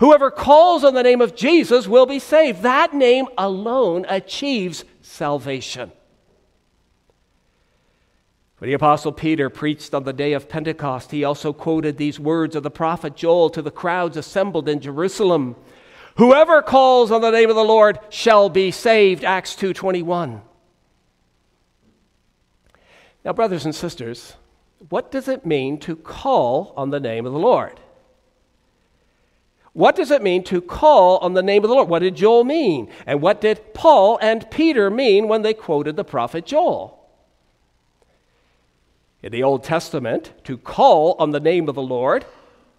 Whoever 0.00 0.30
calls 0.30 0.84
on 0.84 0.94
the 0.94 1.02
name 1.02 1.20
of 1.20 1.34
Jesus 1.34 1.88
will 1.88 2.06
be 2.06 2.18
saved. 2.18 2.62
That 2.62 2.94
name 2.94 3.26
alone 3.36 4.06
achieves 4.08 4.84
salvation. 5.02 5.90
When 8.58 8.68
the 8.68 8.74
Apostle 8.74 9.12
Peter 9.12 9.50
preached 9.50 9.94
on 9.94 10.04
the 10.04 10.12
day 10.12 10.32
of 10.32 10.48
Pentecost, 10.48 11.10
he 11.10 11.24
also 11.24 11.52
quoted 11.52 11.96
these 11.96 12.18
words 12.18 12.56
of 12.56 12.64
the 12.64 12.70
prophet 12.70 13.14
Joel 13.14 13.50
to 13.50 13.62
the 13.62 13.70
crowds 13.70 14.16
assembled 14.16 14.68
in 14.68 14.80
Jerusalem. 14.80 15.56
Whoever 16.16 16.62
calls 16.62 17.12
on 17.12 17.20
the 17.20 17.30
name 17.30 17.50
of 17.50 17.56
the 17.56 17.62
Lord 17.62 18.00
shall 18.08 18.48
be 18.48 18.72
saved. 18.72 19.24
Acts 19.24 19.54
2:21. 19.54 20.42
Now, 23.24 23.32
brothers 23.32 23.64
and 23.64 23.74
sisters, 23.74 24.34
what 24.88 25.10
does 25.10 25.28
it 25.28 25.46
mean 25.46 25.78
to 25.80 25.94
call 25.94 26.72
on 26.76 26.90
the 26.90 27.00
name 27.00 27.26
of 27.26 27.32
the 27.32 27.38
Lord? 27.38 27.80
What 29.78 29.94
does 29.94 30.10
it 30.10 30.22
mean 30.22 30.42
to 30.42 30.60
call 30.60 31.18
on 31.18 31.34
the 31.34 31.42
name 31.42 31.62
of 31.62 31.68
the 31.68 31.76
Lord? 31.76 31.88
What 31.88 32.00
did 32.00 32.16
Joel 32.16 32.42
mean? 32.42 32.90
And 33.06 33.22
what 33.22 33.40
did 33.40 33.74
Paul 33.74 34.18
and 34.20 34.50
Peter 34.50 34.90
mean 34.90 35.28
when 35.28 35.42
they 35.42 35.54
quoted 35.54 35.94
the 35.94 36.02
prophet 36.02 36.44
Joel? 36.44 36.98
In 39.22 39.30
the 39.30 39.44
Old 39.44 39.62
Testament, 39.62 40.32
to 40.42 40.58
call 40.58 41.14
on 41.20 41.30
the 41.30 41.38
name 41.38 41.68
of 41.68 41.76
the 41.76 41.80
Lord 41.80 42.26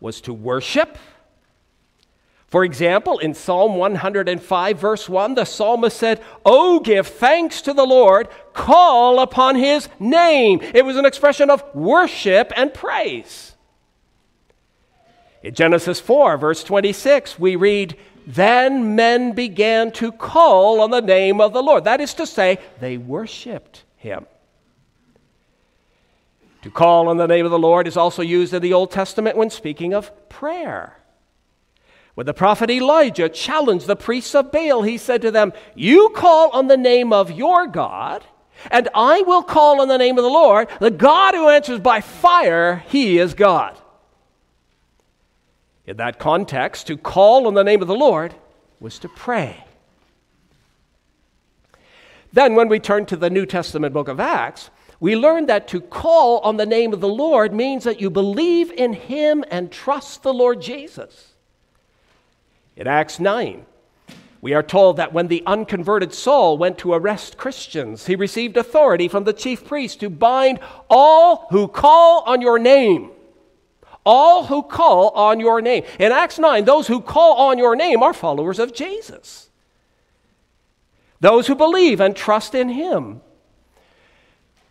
was 0.01 0.20
to 0.20 0.34
worship. 0.34 0.98
For 2.48 2.65
example, 2.65 3.18
in 3.20 3.34
Psalm 3.34 3.77
105, 3.77 4.77
verse 4.77 5.08
1, 5.08 5.36
the 5.36 5.46
psalmist 5.46 5.96
said, 5.96 6.22
Oh, 6.46 6.82
give 6.82 7.08
thanks 7.08 7.62
to 7.62 7.74
the 7.74 7.86
Lord, 7.86 8.27
call 8.51 9.22
upon 9.22 9.56
his 9.56 9.88
name. 10.01 10.60
It 10.62 10.84
was 10.84 10.98
an 10.98 11.06
expression 11.06 11.50
of 11.50 11.63
worship 11.74 12.51
and 12.58 12.74
praise. 12.74 13.56
In 15.41 15.53
Genesis 15.53 16.00
4, 16.00 16.38
verse 16.38 16.63
26, 16.63 17.39
we 17.39 17.55
read, 17.55 17.96
Then 18.27 18.96
men 18.96 19.31
began 19.31 19.91
to 19.93 20.12
call 20.12 20.81
on 20.81 20.91
the 20.91 21.01
name 21.01 21.39
of 21.39 21.53
the 21.53 21.63
Lord. 21.63 21.86
That 21.86 22.01
is 22.01 22.13
to 22.15 22.27
say, 22.27 22.60
they 22.79 22.98
worshiped 22.98 23.84
him. 23.96 24.25
To 26.63 26.69
call 26.69 27.08
on 27.08 27.17
the 27.17 27.27
name 27.27 27.46
of 27.46 27.51
the 27.51 27.60
Lord 27.60 27.88
is 27.88 27.96
also 27.96 28.22
used 28.22 28.53
in 28.53 28.62
the 28.62 28.74
Old 28.74 28.91
Testament 28.91 29.38
when 29.38 29.50
speaking 29.50 29.93
of 29.93 30.12
prayer. 30.27 30.98
When 32.15 32.25
the 32.25 32.34
prophet 32.34 32.69
Elijah 32.69 33.29
challenged 33.29 33.88
the 33.88 33.96
priests 33.96 34.36
of 34.36 34.51
Baal, 34.51 34.81
he 34.81 34.98
said 34.98 35.22
to 35.22 35.31
them, 35.31 35.53
You 35.74 36.10
call 36.10 36.50
on 36.50 36.67
the 36.67 36.75
name 36.75 37.13
of 37.13 37.31
your 37.31 37.65
God, 37.65 38.25
and 38.69 38.89
I 38.93 39.22
will 39.22 39.41
call 39.41 39.79
on 39.79 39.88
the 39.88 39.98
name 39.98 40.17
of 40.17 40.25
the 40.25 40.29
Lord. 40.29 40.67
The 40.81 40.91
God 40.91 41.34
who 41.34 41.48
answers 41.48 41.79
by 41.79 42.01
fire, 42.01 42.84
he 42.89 43.19
is 43.19 43.34
God. 43.34 43.78
In 45.89 45.98
that 45.98 46.19
context, 46.19 46.86
to 46.86 46.98
call 46.98 47.48
on 47.48 47.55
the 47.55 47.63
name 47.63 47.81
of 47.81 47.88
the 47.88 47.96
Lord 47.96 48.36
was 48.79 49.00
to 49.00 49.10
pray. 49.10 49.63
Then, 52.31 52.53
when 52.53 52.69
we 52.69 52.79
turn 52.79 53.08
to 53.08 53.15
the 53.15 53.31
New 53.31 53.48
Testament 53.48 53.91
book 53.91 54.08
of 54.08 54.19
Acts, 54.19 54.69
we 55.00 55.15
learn 55.15 55.48
that 55.48 55.67
to 55.69 55.81
call 55.81 56.41
on 56.41 56.58
the 56.58 56.65
name 56.67 56.93
of 56.93 57.01
the 57.01 57.08
Lord 57.08 57.55
means 57.55 57.86
that 57.86 58.00
you 58.00 58.12
believe 58.12 58.72
in 58.72 58.93
Him 58.93 59.43
and 59.50 59.72
trust 59.72 60.22
the 60.22 60.31
Lord 60.31 60.62
Jesus. 60.62 61.34
In 62.75 62.86
Acts 62.86 63.19
9, 63.19 63.65
we 64.41 64.53
are 64.53 64.62
told 64.62 64.98
that 64.98 65.12
when 65.12 65.27
the 65.27 65.41
unconverted 65.48 66.13
Saul 66.13 66.60
went 66.60 66.77
to 66.77 66.93
arrest 66.93 67.36
Christians, 67.36 68.05
he 68.05 68.15
received 68.15 68.58
authority 68.58 69.08
from 69.08 69.24
the 69.24 69.34
chief 69.34 69.65
priest 69.65 70.01
to 70.01 70.12
bind 70.12 70.60
all 70.88 71.48
who 71.50 71.67
call 71.67 72.22
on 72.27 72.41
your 72.41 72.60
name 72.60 73.10
all 74.09 74.45
who 74.45 74.63
call 74.63 75.09
on 75.09 75.39
your 75.39 75.61
name. 75.61 75.83
In 75.99 76.11
Acts 76.11 76.39
9, 76.39 76.65
those 76.65 76.87
who 76.87 76.99
call 76.99 77.33
on 77.49 77.59
your 77.59 77.75
name 77.75 78.01
are 78.01 78.11
followers 78.11 78.57
of 78.57 78.73
Jesus. 78.73 79.49
Those 81.19 81.45
who 81.45 81.53
believe 81.53 82.01
and 82.01 82.15
trust 82.15 82.55
in 82.55 82.69
him. 82.69 83.21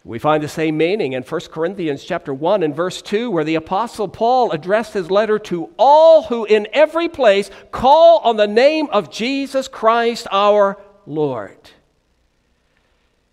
We 0.02 0.18
find 0.18 0.42
the 0.42 0.48
same 0.48 0.76
meaning 0.76 1.12
in 1.12 1.22
1 1.22 1.40
Corinthians 1.52 2.02
chapter 2.02 2.34
1 2.34 2.64
and 2.64 2.74
verse 2.74 3.00
2 3.00 3.30
where 3.30 3.44
the 3.44 3.54
apostle 3.54 4.08
Paul 4.08 4.50
addressed 4.50 4.94
his 4.94 5.08
letter 5.08 5.38
to 5.40 5.70
all 5.78 6.24
who 6.24 6.44
in 6.44 6.66
every 6.72 7.08
place 7.08 7.48
call 7.70 8.18
on 8.24 8.36
the 8.36 8.48
name 8.48 8.88
of 8.90 9.08
Jesus 9.08 9.68
Christ 9.68 10.26
our 10.32 10.82
Lord. 11.06 11.70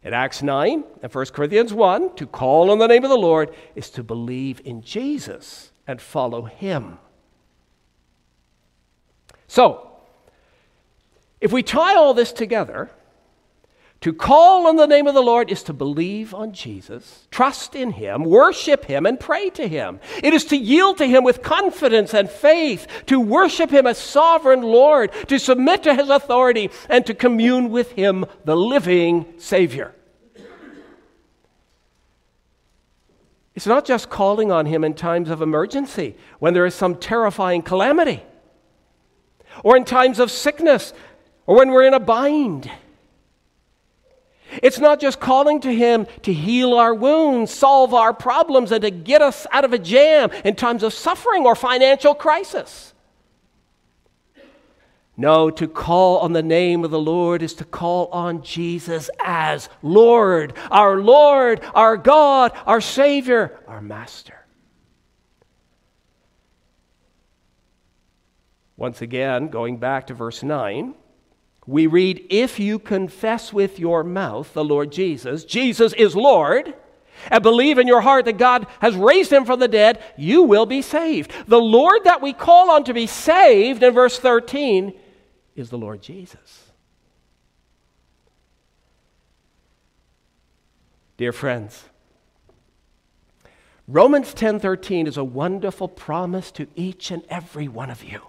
In 0.04 0.14
Acts 0.14 0.44
9 0.44 0.84
and 1.02 1.12
1 1.12 1.26
Corinthians 1.28 1.74
1, 1.74 2.16
to 2.18 2.28
call 2.28 2.70
on 2.70 2.78
the 2.78 2.86
name 2.86 3.04
of 3.04 3.10
the 3.10 3.16
Lord 3.16 3.56
is 3.74 3.90
to 3.92 4.04
believe 4.04 4.62
in 4.64 4.84
Jesus 4.84 5.72
and 5.88 6.02
follow 6.02 6.44
him. 6.44 7.00
So, 9.48 9.92
If 11.42 11.52
we 11.52 11.62
tie 11.62 11.96
all 11.96 12.14
this 12.14 12.32
together, 12.32 12.90
to 14.02 14.14
call 14.14 14.68
on 14.68 14.76
the 14.76 14.88
name 14.88 15.08
of 15.08 15.14
the 15.14 15.22
Lord 15.22 15.52
is 15.52 15.64
to 15.64 15.74
believe 15.74 16.34
on 16.34 16.54
Jesus, 16.54 17.28
trust 17.32 17.76
in 17.76 17.92
Him, 17.92 18.24
worship 18.24 18.86
Him, 18.86 19.06
and 19.06 19.20
pray 19.20 19.50
to 19.52 19.68
Him. 19.68 20.00
It 20.24 20.34
is 20.34 20.46
to 20.46 20.58
yield 20.58 20.98
to 21.00 21.08
Him 21.08 21.24
with 21.24 21.42
confidence 21.42 22.14
and 22.14 22.30
faith, 22.30 22.88
to 23.08 23.20
worship 23.20 23.72
Him 23.72 23.88
as 23.88 23.98
sovereign 23.98 24.62
Lord, 24.62 25.12
to 25.28 25.40
submit 25.40 25.84
to 25.84 25.96
His 25.96 26.10
authority, 26.10 26.70
and 26.90 27.06
to 27.06 27.14
commune 27.14 27.70
with 27.70 27.92
Him, 27.92 28.26
the 28.44 28.56
living 28.56 29.26
Savior. 29.38 29.94
It's 33.56 33.66
not 33.66 33.86
just 33.86 34.10
calling 34.10 34.52
on 34.52 34.66
Him 34.66 34.84
in 34.84 34.94
times 34.94 35.30
of 35.30 35.42
emergency, 35.42 36.16
when 36.40 36.54
there 36.54 36.66
is 36.66 36.76
some 36.76 36.96
terrifying 36.96 37.62
calamity, 37.62 38.22
or 39.64 39.78
in 39.78 39.86
times 39.86 40.20
of 40.20 40.30
sickness, 40.30 40.94
or 41.46 41.56
when 41.56 41.70
we're 41.70 41.88
in 41.88 41.94
a 41.94 42.00
bind. 42.00 42.70
It's 44.62 44.80
not 44.80 45.00
just 45.00 45.20
calling 45.20 45.62
to 45.62 45.74
Him 45.74 46.06
to 46.24 46.34
heal 46.34 46.74
our 46.74 46.94
wounds, 46.94 47.52
solve 47.52 47.94
our 47.94 48.14
problems, 48.14 48.72
and 48.72 48.82
to 48.82 48.92
get 48.92 49.22
us 49.22 49.48
out 49.52 49.64
of 49.64 49.74
a 49.74 49.80
jam 49.80 50.32
in 50.44 50.56
times 50.56 50.84
of 50.84 50.94
suffering 50.94 51.46
or 51.46 51.56
financial 51.56 52.14
crisis. 52.14 52.94
No, 55.18 55.50
to 55.50 55.68
call 55.68 56.20
on 56.20 56.34
the 56.34 56.44
name 56.44 56.84
of 56.84 56.92
the 56.92 57.00
Lord 57.00 57.42
is 57.42 57.54
to 57.56 57.66
call 57.66 58.08
on 58.08 58.42
Jesus 58.42 59.10
as 59.24 59.70
Lord, 59.82 60.54
our 60.70 60.98
Lord, 60.98 61.62
our 61.74 61.96
God, 61.96 62.52
our 62.66 62.82
Savior, 62.82 63.58
our 63.68 63.82
Master. 63.82 64.46
Once 68.78 69.02
again, 69.02 69.48
going 69.48 69.78
back 69.78 70.08
to 70.08 70.14
verse 70.14 70.44
9 70.44 70.96
we 71.68 71.88
read, 71.88 72.26
If 72.30 72.60
you 72.60 72.78
confess 72.78 73.52
with 73.52 73.80
your 73.80 74.04
mouth 74.04 74.54
the 74.54 74.64
Lord 74.64 74.92
Jesus, 74.92 75.46
Jesus 75.46 75.94
is 75.94 76.16
Lord, 76.16 76.76
and 77.32 77.42
believe 77.42 77.80
in 77.80 77.88
your 77.88 78.02
heart 78.02 78.26
that 78.26 78.38
God 78.38 78.68
has 78.82 78.96
raised 78.96 79.32
him 79.32 79.46
from 79.46 79.60
the 79.60 79.68
dead, 79.68 80.04
you 80.18 80.44
will 80.44 80.66
be 80.66 80.82
saved. 80.82 81.32
The 81.48 81.60
Lord 81.60 82.04
that 82.04 82.22
we 82.22 82.34
call 82.34 82.70
on 82.70 82.84
to 82.84 82.94
be 82.94 83.08
saved 83.08 83.82
in 83.82 83.94
verse 83.94 84.20
13 84.20 84.94
is 85.56 85.70
the 85.70 85.78
Lord 85.78 86.02
Jesus. 86.02 86.72
Dear 91.18 91.32
friends, 91.32 91.86
Romans 93.88 94.34
10:13 94.34 95.08
is 95.08 95.18
a 95.18 95.24
wonderful 95.24 95.88
promise 95.88 96.52
to 96.52 96.68
each 96.76 97.12
and 97.12 97.24
every 97.30 97.68
one 97.68 97.90
of 97.90 98.04
you. 98.04 98.22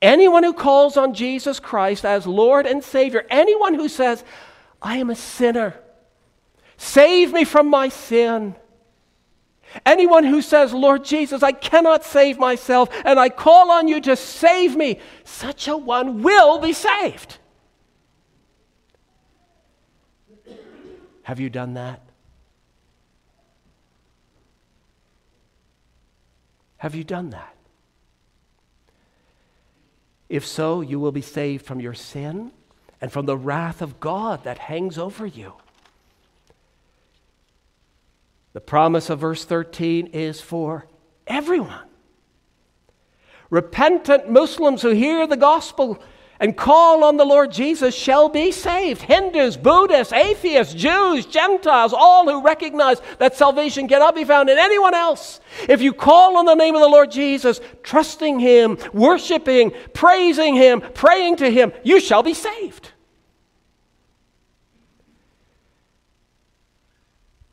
Anyone 0.00 0.42
who 0.42 0.52
calls 0.52 0.96
on 0.96 1.14
Jesus 1.14 1.60
Christ 1.60 2.04
as 2.04 2.26
Lord 2.26 2.66
and 2.66 2.82
Savior, 2.82 3.24
anyone 3.30 3.74
who 3.74 3.88
says, 3.88 4.24
I 4.80 4.96
am 4.96 5.10
a 5.10 5.14
sinner, 5.14 5.76
save 6.76 7.32
me 7.32 7.44
from 7.44 7.68
my 7.68 7.88
sin. 7.88 8.56
Anyone 9.86 10.24
who 10.24 10.42
says, 10.42 10.72
Lord 10.72 11.04
Jesus, 11.04 11.42
I 11.42 11.52
cannot 11.52 12.04
save 12.04 12.38
myself, 12.38 12.88
and 13.04 13.18
I 13.18 13.28
call 13.28 13.70
on 13.70 13.88
you 13.88 14.00
to 14.02 14.16
save 14.16 14.76
me, 14.76 15.00
such 15.24 15.68
a 15.68 15.76
one 15.76 16.22
will 16.22 16.58
be 16.58 16.72
saved. 16.72 17.38
Have 21.22 21.40
you 21.40 21.48
done 21.48 21.74
that? 21.74 22.02
Have 26.78 26.94
you 26.94 27.04
done 27.04 27.30
that? 27.30 27.54
If 30.28 30.46
so, 30.46 30.80
you 30.80 30.98
will 30.98 31.12
be 31.12 31.22
saved 31.22 31.64
from 31.64 31.78
your 31.80 31.94
sin 31.94 32.50
and 33.00 33.12
from 33.12 33.26
the 33.26 33.36
wrath 33.36 33.82
of 33.82 34.00
God 34.00 34.44
that 34.44 34.58
hangs 34.58 34.98
over 34.98 35.26
you. 35.26 35.52
The 38.52 38.60
promise 38.60 39.08
of 39.10 39.20
verse 39.20 39.44
13 39.44 40.08
is 40.08 40.40
for 40.40 40.86
everyone. 41.26 41.88
Repentant 43.50 44.30
Muslims 44.30 44.82
who 44.82 44.90
hear 44.90 45.26
the 45.26 45.36
gospel 45.36 46.02
and 46.40 46.56
call 46.56 47.04
on 47.04 47.16
the 47.16 47.24
Lord 47.24 47.52
Jesus 47.52 47.94
shall 47.94 48.28
be 48.28 48.50
saved. 48.50 49.02
Hindus, 49.02 49.56
Buddhists, 49.56 50.12
atheists, 50.12 50.74
Jews, 50.74 51.24
Gentiles, 51.24 51.92
all 51.92 52.28
who 52.28 52.42
recognize 52.42 53.00
that 53.18 53.36
salvation 53.36 53.86
cannot 53.86 54.14
be 54.14 54.24
found 54.24 54.50
in 54.50 54.58
anyone 54.58 54.92
else. 54.92 55.40
If 55.68 55.80
you 55.80 55.92
call 55.92 56.36
on 56.36 56.46
the 56.46 56.54
name 56.54 56.74
of 56.74 56.80
the 56.80 56.88
Lord 56.88 57.12
Jesus, 57.12 57.60
trusting 57.82 58.40
Him, 58.40 58.76
worshiping, 58.92 59.72
praising 59.92 60.56
Him, 60.56 60.80
praying 60.94 61.36
to 61.36 61.50
Him, 61.50 61.72
you 61.84 62.00
shall 62.00 62.22
be 62.22 62.34
saved. 62.34 62.90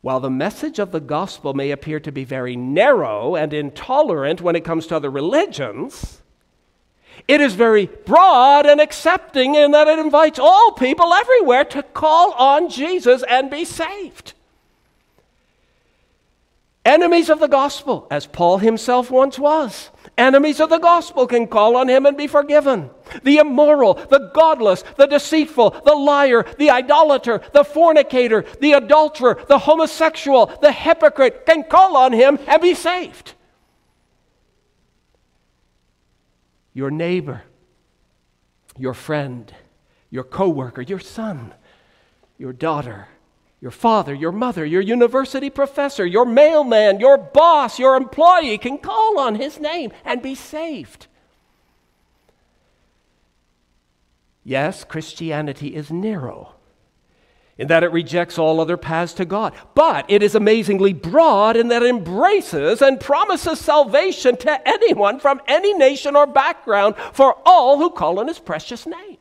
While 0.01 0.21
the 0.21 0.29
message 0.29 0.79
of 0.79 0.91
the 0.91 1.01
gospel 1.01 1.53
may 1.53 1.71
appear 1.71 1.99
to 1.99 2.11
be 2.11 2.23
very 2.23 2.55
narrow 2.55 3.35
and 3.35 3.53
intolerant 3.53 4.41
when 4.41 4.55
it 4.55 4.63
comes 4.63 4.87
to 4.87 4.95
other 4.95 5.09
religions, 5.09 6.21
it 7.27 7.41
is 7.41 7.55
very 7.55 7.87
broad 7.87 8.65
and 8.65 8.79
accepting 8.79 9.55
in 9.55 9.71
that 9.71 9.87
it 9.87 9.99
invites 9.99 10.39
all 10.39 10.71
people 10.71 11.13
everywhere 11.13 11.65
to 11.65 11.83
call 11.83 12.31
on 12.33 12.69
Jesus 12.69 13.23
and 13.29 13.51
be 13.51 13.65
saved. 13.65 14.33
Enemies 16.85 17.29
of 17.29 17.39
the 17.39 17.47
gospel, 17.47 18.07
as 18.09 18.25
Paul 18.25 18.59
himself 18.59 19.11
once 19.11 19.37
was, 19.37 19.89
enemies 20.19 20.59
of 20.59 20.69
the 20.69 20.77
gospel 20.77 21.25
can 21.25 21.47
call 21.47 21.77
on 21.77 21.87
him 21.87 22.05
and 22.05 22.17
be 22.17 22.27
forgiven. 22.27 22.89
The 23.23 23.37
immoral, 23.37 23.95
the 23.95 24.29
godless, 24.33 24.83
the 24.97 25.07
deceitful, 25.07 25.81
the 25.85 25.95
liar, 25.95 26.45
the 26.57 26.69
idolater, 26.69 27.41
the 27.53 27.63
fornicator, 27.63 28.45
the 28.59 28.73
adulterer, 28.73 29.43
the 29.47 29.59
homosexual, 29.59 30.47
the 30.61 30.71
hypocrite 30.71 31.45
can 31.45 31.63
call 31.63 31.97
on 31.97 32.13
him 32.13 32.37
and 32.47 32.61
be 32.61 32.75
saved. 32.75 33.33
your 36.79 36.89
neighbor, 36.89 37.43
your 38.77 38.93
friend, 38.93 39.53
your 40.09 40.23
coworker, 40.23 40.81
your 40.81 40.99
son, 40.99 41.53
your 42.37 42.53
daughter, 42.53 43.07
your 43.61 43.71
father, 43.71 44.13
your 44.13 44.31
mother, 44.31 44.65
your 44.65 44.81
university 44.81 45.49
professor, 45.49 46.05
your 46.05 46.25
mailman, 46.25 46.99
your 46.99 47.17
boss, 47.17 47.77
your 47.77 47.95
employee 47.95 48.57
can 48.57 48.77
call 48.77 49.19
on 49.19 49.35
his 49.35 49.59
name 49.59 49.91
and 50.05 50.21
be 50.21 50.33
saved. 50.35 51.07
Yes, 54.43 54.83
Christianity 54.83 55.75
is 55.75 55.91
narrow 55.91 56.55
in 57.59 57.67
that 57.67 57.83
it 57.83 57.91
rejects 57.91 58.39
all 58.39 58.61
other 58.61 58.77
paths 58.77 59.13
to 59.13 59.25
God. 59.25 59.53
But 59.75 60.05
it 60.07 60.23
is 60.23 60.33
amazingly 60.33 60.93
broad 60.93 61.57
in 61.57 61.67
that 61.67 61.83
it 61.83 61.89
embraces 61.89 62.81
and 62.81 62.99
promises 62.99 63.59
salvation 63.59 64.37
to 64.37 64.67
anyone 64.67 65.19
from 65.19 65.41
any 65.45 65.73
nation 65.73 66.15
or 66.15 66.25
background 66.25 66.95
for 67.11 67.35
all 67.45 67.77
who 67.77 67.89
call 67.89 68.17
on 68.17 68.29
his 68.29 68.39
precious 68.39 68.85
name. 68.85 69.17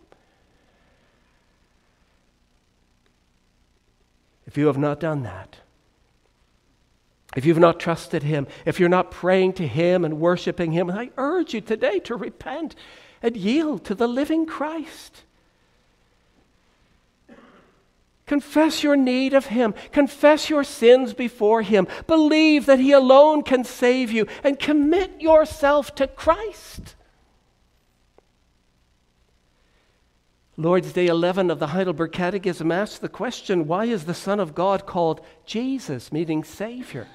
You 4.59 4.67
have 4.67 4.79
not 4.79 5.01
done 5.01 5.23
that, 5.23 5.57
if 7.37 7.45
you've 7.45 7.59
not 7.59 7.81
trusted 7.81 8.23
him, 8.23 8.47
if 8.67 8.81
you're 8.81 8.89
not 8.89 9.11
praying 9.11 9.55
to 9.55 9.67
him 9.67 10.05
and 10.05 10.21
worshiping 10.21 10.73
him, 10.73 10.91
I 10.91 11.11
urge 11.17 11.55
you 11.55 11.61
today 11.61 11.99
to 12.01 12.17
repent 12.17 12.75
and 13.23 13.37
yield 13.37 13.85
to 13.85 13.95
the 13.95 14.09
living 14.09 14.45
Christ. 14.45 15.23
Confess 18.29 18.83
your 18.83 18.95
need 18.95 19.33
of 19.33 19.47
Him. 19.47 19.75
Confess 19.91 20.51
your 20.51 20.63
sins 20.63 21.15
before 21.15 21.63
Him. 21.63 21.89
Believe 22.07 22.67
that 22.67 22.79
He 22.79 22.93
alone 22.93 23.43
can 23.43 23.65
save 23.65 24.13
you 24.13 24.27
and 24.45 24.59
commit 24.59 25.21
yourself 25.21 25.95
to 25.95 26.07
Christ. 26.07 26.95
Lord's 30.61 30.93
Day 30.93 31.07
11 31.07 31.53
of 31.53 31.61
the 31.61 31.69
Heidelberg 31.69 32.11
Catechism 32.11 32.73
asks 32.73 32.99
the 32.99 33.09
question 33.09 33.69
why 33.69 33.85
is 33.85 34.05
the 34.05 34.13
Son 34.13 34.41
of 34.41 34.57
God 34.57 34.87
called 34.87 35.21
Jesus, 35.47 36.11
meaning 36.11 36.43
Savior? 36.43 37.07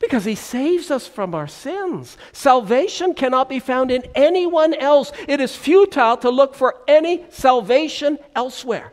Because 0.00 0.24
he 0.24 0.34
saves 0.34 0.90
us 0.90 1.06
from 1.06 1.32
our 1.32 1.46
sins. 1.46 2.18
Salvation 2.32 3.14
cannot 3.14 3.48
be 3.48 3.60
found 3.60 3.92
in 3.92 4.02
anyone 4.16 4.74
else. 4.74 5.12
It 5.28 5.40
is 5.40 5.54
futile 5.54 6.16
to 6.18 6.28
look 6.28 6.56
for 6.56 6.82
any 6.88 7.24
salvation 7.30 8.18
elsewhere. 8.34 8.92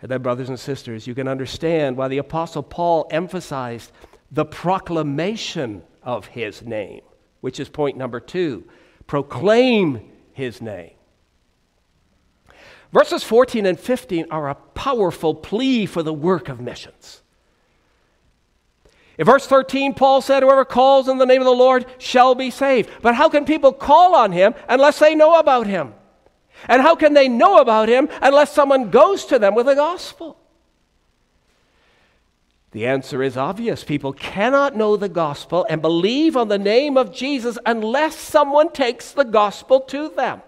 And 0.00 0.10
then, 0.10 0.22
brothers 0.22 0.48
and 0.48 0.58
sisters, 0.58 1.06
you 1.06 1.14
can 1.14 1.28
understand 1.28 1.98
why 1.98 2.08
the 2.08 2.18
Apostle 2.18 2.62
Paul 2.62 3.06
emphasized 3.10 3.92
the 4.30 4.46
proclamation 4.46 5.82
of 6.02 6.26
his 6.26 6.62
name, 6.62 7.02
which 7.42 7.60
is 7.60 7.68
point 7.68 7.98
number 7.98 8.18
two 8.18 8.64
proclaim 9.06 10.00
his 10.32 10.62
name. 10.62 10.92
Verses 12.92 13.22
14 13.22 13.66
and 13.66 13.78
15 13.78 14.26
are 14.30 14.48
a 14.48 14.54
powerful 14.54 15.34
plea 15.34 15.84
for 15.84 16.02
the 16.02 16.12
work 16.12 16.48
of 16.48 16.60
missions. 16.60 17.22
In 19.18 19.26
verse 19.26 19.46
13, 19.46 19.94
Paul 19.94 20.20
said, 20.22 20.42
Whoever 20.42 20.64
calls 20.64 21.08
in 21.08 21.18
the 21.18 21.26
name 21.26 21.40
of 21.40 21.46
the 21.46 21.50
Lord 21.50 21.84
shall 21.98 22.34
be 22.34 22.50
saved. 22.50 22.90
But 23.02 23.14
how 23.14 23.28
can 23.28 23.44
people 23.44 23.72
call 23.72 24.14
on 24.14 24.32
him 24.32 24.54
unless 24.68 24.98
they 24.98 25.14
know 25.14 25.38
about 25.38 25.66
him? 25.66 25.94
And 26.68 26.80
how 26.80 26.94
can 26.94 27.12
they 27.12 27.28
know 27.28 27.58
about 27.58 27.88
him 27.88 28.08
unless 28.20 28.52
someone 28.52 28.90
goes 28.90 29.24
to 29.26 29.38
them 29.38 29.54
with 29.54 29.66
the 29.66 29.74
gospel? 29.74 30.38
The 32.72 32.86
answer 32.86 33.22
is 33.22 33.36
obvious. 33.36 33.84
People 33.84 34.14
cannot 34.14 34.74
know 34.74 34.96
the 34.96 35.08
gospel 35.08 35.66
and 35.68 35.82
believe 35.82 36.36
on 36.36 36.48
the 36.48 36.58
name 36.58 36.96
of 36.96 37.14
Jesus 37.14 37.58
unless 37.66 38.16
someone 38.16 38.72
takes 38.72 39.12
the 39.12 39.24
gospel 39.24 39.80
to 39.80 40.08
them. 40.08 40.40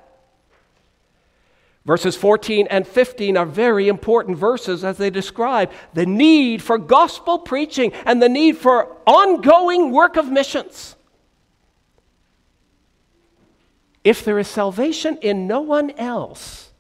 Verses 1.85 2.17
14 2.17 2.67
and 2.69 2.87
15 2.87 3.37
are 3.37 3.45
very 3.45 3.89
important 3.89 4.39
verses 4.39 4.85
as 4.85 4.97
they 4.97 5.11
describe 5.11 5.71
the 5.93 6.07
need 6.07 6.63
for 6.63 6.79
gospel 6.79 7.39
preaching 7.39 7.93
and 8.07 8.23
the 8.23 8.29
need 8.29 8.57
for 8.57 8.97
ongoing 9.07 9.91
work 9.91 10.17
of 10.17 10.31
missions. 10.31 10.97
If 14.03 14.25
there 14.25 14.39
is 14.39 14.49
salvation 14.49 15.19
in 15.19 15.47
no 15.47 15.61
one 15.61 15.91
else, 15.93 16.71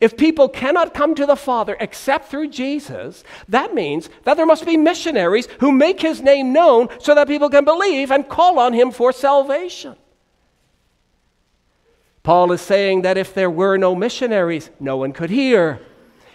if 0.00 0.16
people 0.16 0.48
cannot 0.48 0.94
come 0.94 1.14
to 1.14 1.26
the 1.26 1.36
Father 1.36 1.76
except 1.80 2.30
through 2.30 2.48
Jesus, 2.48 3.24
that 3.48 3.74
means 3.74 4.08
that 4.24 4.36
there 4.36 4.46
must 4.46 4.66
be 4.66 4.76
missionaries 4.76 5.48
who 5.58 5.72
make 5.72 6.00
his 6.00 6.20
name 6.20 6.52
known 6.52 6.88
so 7.00 7.14
that 7.14 7.26
people 7.26 7.50
can 7.50 7.64
believe 7.64 8.10
and 8.10 8.28
call 8.28 8.58
on 8.58 8.72
him 8.72 8.90
for 8.90 9.12
salvation. 9.12 9.96
Paul 12.22 12.52
is 12.52 12.60
saying 12.60 13.02
that 13.02 13.16
if 13.16 13.34
there 13.34 13.50
were 13.50 13.76
no 13.76 13.94
missionaries, 13.94 14.70
no 14.78 14.98
one 14.98 15.12
could 15.12 15.30
hear. 15.30 15.80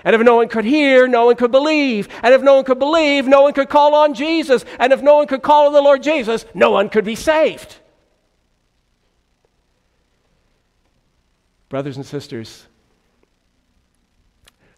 And 0.04 0.16
if 0.16 0.22
no 0.22 0.36
one 0.36 0.50
could 0.50 0.66
hear, 0.66 1.08
no 1.08 1.26
one 1.26 1.36
could 1.36 1.52
believe. 1.52 2.10
And 2.22 2.34
if 2.34 2.42
no 2.42 2.56
one 2.56 2.66
could 2.66 2.80
believe, 2.80 3.28
no 3.28 3.42
one 3.42 3.54
could 3.54 3.70
call 3.70 3.96
on 3.96 4.14
Jesus. 4.14 4.66
And 4.80 4.94
if 4.94 5.02
no 5.02 5.16
one 5.16 5.28
could 5.28 5.42
call 5.42 5.68
on 5.68 5.74
the 5.74 5.82
Lord 5.82 6.04
Jesus, 6.04 6.46
no 6.54 6.72
one 6.72 6.90
could 6.90 7.06
be 7.06 7.16
saved. 7.16 7.78
Brothers 11.70 11.98
and 11.98 12.06
sisters, 12.06 12.68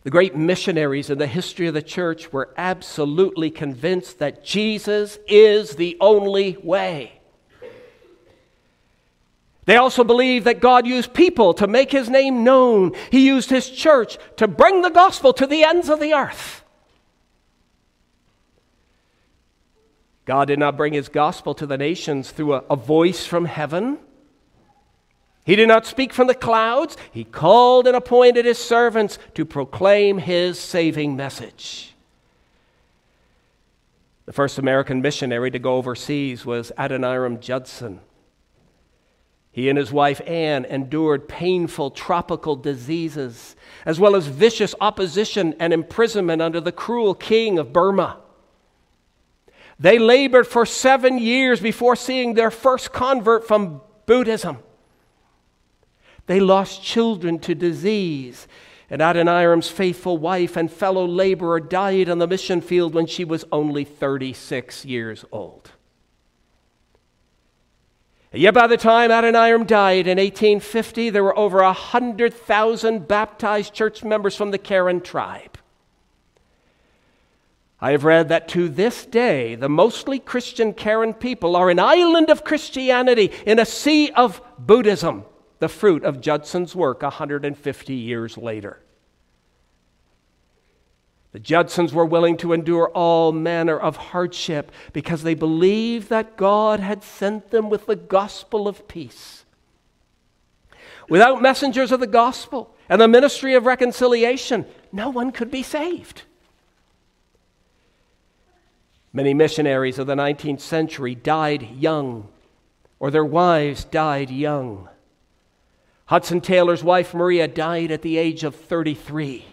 the 0.08 0.12
great 0.12 0.38
missionaries 0.38 1.10
in 1.10 1.18
the 1.18 1.28
history 1.28 1.68
of 1.68 1.74
the 1.74 1.82
church 1.82 2.32
were 2.32 2.54
absolutely 2.56 3.52
convinced 3.52 4.20
that 4.20 4.42
Jesus 4.42 5.20
is 5.28 5.76
the 5.76 5.98
only 6.00 6.56
way. 6.64 7.20
They 9.66 9.76
also 9.76 10.06
believed 10.06 10.46
that 10.46 10.62
God 10.62 10.88
used 10.88 11.14
people 11.14 11.54
to 11.56 11.68
make 11.68 11.92
his 11.92 12.10
name 12.10 12.46
known. 12.46 12.94
He 13.12 13.28
used 13.28 13.50
his 13.50 13.70
church 13.70 14.18
to 14.38 14.48
bring 14.48 14.82
the 14.82 14.90
gospel 14.90 15.34
to 15.34 15.46
the 15.46 15.64
ends 15.64 15.90
of 15.90 16.00
the 16.00 16.14
earth. 16.14 16.64
God 20.24 20.46
did 20.46 20.58
not 20.58 20.78
bring 20.78 20.94
his 20.94 21.10
gospel 21.10 21.54
to 21.56 21.66
the 21.66 21.78
nations 21.78 22.32
through 22.32 22.54
a, 22.54 22.64
a, 22.70 22.78
voice 22.78 23.26
from 23.26 23.44
heaven. 23.44 23.98
He 25.48 25.56
did 25.56 25.70
not 25.70 25.86
speak 25.86 26.12
from 26.12 26.28
the 26.28 26.36
clouds. 26.36 26.98
He 27.10 27.24
called 27.24 27.88
and 27.88 27.96
appointed 27.96 28.44
his 28.44 28.58
servants 28.58 29.18
to 29.36 29.46
proclaim 29.46 30.18
his 30.18 30.60
saving 30.60 31.16
message. 31.16 31.96
The 34.26 34.34
first 34.34 34.60
American 34.60 35.02
missionary 35.02 35.50
to 35.52 35.58
go 35.58 35.78
overseas 35.78 36.46
was 36.46 36.74
Adoniram 36.78 37.40
Judson. 37.40 38.02
He 39.54 39.70
and 39.70 39.78
his 39.78 39.90
wife 39.90 40.20
Anne 40.28 40.66
endured 40.66 41.30
painful 41.30 41.92
tropical 41.92 42.58
diseases, 42.58 43.56
as 43.86 44.02
well 44.02 44.18
as 44.18 44.28
vicious 44.28 44.76
opposition 44.82 45.56
and 45.62 45.72
imprisonment 45.72 46.42
under 46.42 46.60
the 46.60 46.74
cruel 46.74 47.16
king 47.16 47.58
of 47.58 47.72
Burma. 47.72 48.18
They 49.80 49.98
labored 49.98 50.46
for 50.46 50.66
seven 50.66 51.18
years 51.18 51.62
before 51.62 51.96
seeing 51.96 52.34
their 52.34 52.52
first 52.52 52.92
convert 52.92 53.48
from 53.48 53.80
Buddhism. 54.06 54.58
They 56.28 56.40
lost 56.40 56.84
children 56.84 57.40
to 57.40 57.56
disease, 57.56 58.48
and 58.90 59.02
Adoniram's 59.02 59.70
faithful 59.70 60.18
wife 60.18 60.56
and 60.56 60.72
fellow 60.72 61.06
laborer 61.06 61.60
died 61.60 62.10
on 62.10 62.20
the 62.20 62.28
mission 62.28 62.62
field 62.62 62.94
when 62.94 63.08
she 63.08 63.26
was 63.26 63.44
only 63.52 63.84
36 63.84 64.86
years 64.86 65.26
old. 65.32 65.72
Yet 68.34 68.54
by 68.54 68.68
the 68.68 68.78
time 68.78 69.10
Adoniram 69.10 69.66
died 69.66 70.06
in 70.06 70.18
1850, 70.18 71.10
there 71.10 71.24
were 71.24 71.38
over 71.38 71.64
100,000 71.64 73.08
baptized 73.08 73.74
church 73.74 74.04
members 74.04 74.36
from 74.36 74.52
the 74.52 74.58
Karen 74.58 75.02
tribe. 75.02 75.58
I 77.80 77.92
have 77.92 78.04
read 78.04 78.28
that 78.30 78.48
to 78.50 78.70
this 78.70 79.06
day, 79.06 79.56
the 79.56 79.70
mostly 79.70 80.20
Christian 80.20 80.74
Karen 80.74 81.14
people 81.14 81.56
are 81.56 81.70
an 81.70 81.80
island 81.80 82.30
of 82.30 82.44
Christianity 82.44 83.32
in 83.46 83.60
a 83.60 83.66
sea 83.66 84.12
of 84.12 84.42
Buddhism, 84.58 85.24
the 85.60 85.70
fruit 85.70 86.04
of 86.04 86.22
Judson's 86.22 86.76
work 86.76 87.02
150 87.02 87.94
years 87.94 88.38
later. 88.38 88.80
The 91.32 91.40
Judsons 91.40 91.94
were 91.94 92.06
willing 92.06 92.38
to 92.38 92.54
endure 92.54 92.90
all 92.90 93.32
manner 93.32 93.78
of 93.78 93.98
hardship 93.98 94.72
because 94.94 95.24
they 95.24 95.36
believed 95.36 96.10
that 96.10 96.38
God 96.38 96.80
had 96.80 97.04
sent 97.04 97.52
them 97.52 97.70
with 97.70 97.86
the 97.86 97.96
gospel 97.96 98.68
of 98.68 98.88
peace. 98.88 99.46
Without 101.10 101.42
messengers 101.42 101.92
of 101.92 102.00
the 102.00 102.08
gospel 102.08 102.74
and 102.90 103.00
the 103.00 103.08
ministry 103.08 103.54
of 103.54 103.66
reconciliation, 103.66 104.66
no 104.92 105.10
one 105.10 105.32
could 105.32 105.52
be 105.52 105.64
saved. 105.64 106.24
Many 109.14 109.34
missionaries 109.34 110.00
of 110.00 110.08
the 110.08 110.16
19th 110.16 110.62
century 110.62 111.16
died 111.16 111.70
young, 111.72 112.28
or 113.00 113.10
their 113.10 113.26
wives 113.26 113.84
died 113.84 114.30
young. 114.30 114.90
Hudson 116.08 116.42
Taylor's 116.42 116.84
wife 116.84 117.14
Maria 117.14 117.48
died 117.48 117.92
at 117.92 118.02
the 118.02 118.18
age 118.18 118.44
of 118.44 118.56
33. 118.56 119.46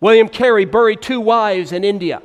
William 0.00 0.28
Carey 0.28 0.66
buried 0.66 1.00
two 1.00 1.20
wives 1.20 1.72
in 1.72 1.82
India. 1.82 2.22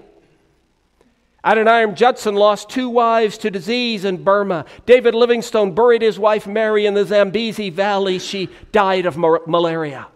Adoniram 1.43 1.95
Judson 1.95 2.35
lost 2.35 2.69
two 2.69 2.89
wives 2.89 3.37
to 3.39 3.49
disease 3.49 4.05
in 4.05 4.23
Burma. 4.23 4.65
David 4.85 5.15
Livingstone 5.15 5.73
buried 5.73 6.01
his 6.01 6.19
wife 6.19 6.45
Mary 6.45 6.85
in 6.85 6.93
the 6.93 7.05
Zambezi 7.05 7.69
Valley. 7.69 8.19
She 8.19 8.49
died 8.71 9.05
of 9.05 9.17
malaria. 9.17 10.07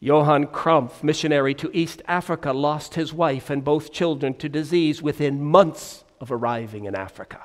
Johann 0.00 0.48
Krapf, 0.48 1.04
missionary 1.04 1.54
to 1.54 1.70
East 1.72 2.02
Africa, 2.08 2.52
lost 2.52 2.96
his 2.96 3.14
wife 3.14 3.50
and 3.50 3.62
both 3.62 3.92
children 3.92 4.34
to 4.34 4.48
disease 4.48 5.00
within 5.00 5.40
months 5.40 6.02
of 6.20 6.32
arriving 6.32 6.86
in 6.86 6.96
Africa. 6.96 7.42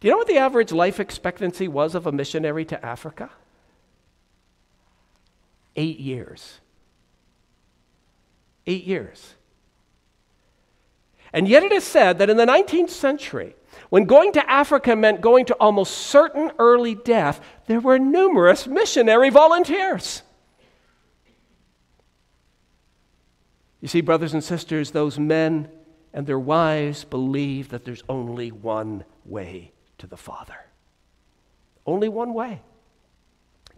Do 0.00 0.08
you 0.08 0.12
know 0.12 0.18
what 0.18 0.28
the 0.28 0.38
average 0.38 0.72
life 0.72 0.98
expectancy 0.98 1.68
was 1.68 1.94
of 1.94 2.06
a 2.06 2.12
missionary 2.12 2.64
to 2.66 2.84
Africa? 2.84 3.30
Eight 5.76 6.00
years. 6.00 6.60
Eight 8.66 8.84
years. 8.84 9.34
And 11.34 11.46
yet 11.46 11.62
it 11.62 11.70
is 11.70 11.84
said 11.84 12.18
that 12.18 12.30
in 12.30 12.38
the 12.38 12.46
19th 12.46 12.88
century, 12.88 13.54
when 13.90 14.04
going 14.04 14.32
to 14.32 14.50
Africa 14.50 14.96
meant 14.96 15.20
going 15.20 15.44
to 15.46 15.54
almost 15.54 15.92
certain 15.96 16.50
early 16.58 16.94
death, 16.94 17.40
there 17.66 17.78
were 17.78 17.98
numerous 17.98 18.66
missionary 18.66 19.28
volunteers. 19.28 20.22
You 23.80 23.88
see, 23.88 24.00
brothers 24.00 24.32
and 24.32 24.42
sisters, 24.42 24.90
those 24.90 25.18
men 25.18 25.68
and 26.12 26.26
their 26.26 26.38
wives 26.38 27.04
believe 27.04 27.68
that 27.68 27.84
there's 27.84 28.02
only 28.08 28.50
one 28.50 29.04
way 29.24 29.72
to 30.00 30.06
the 30.06 30.16
Father. 30.16 30.56
Only 31.86 32.08
one 32.08 32.34
way. 32.34 32.62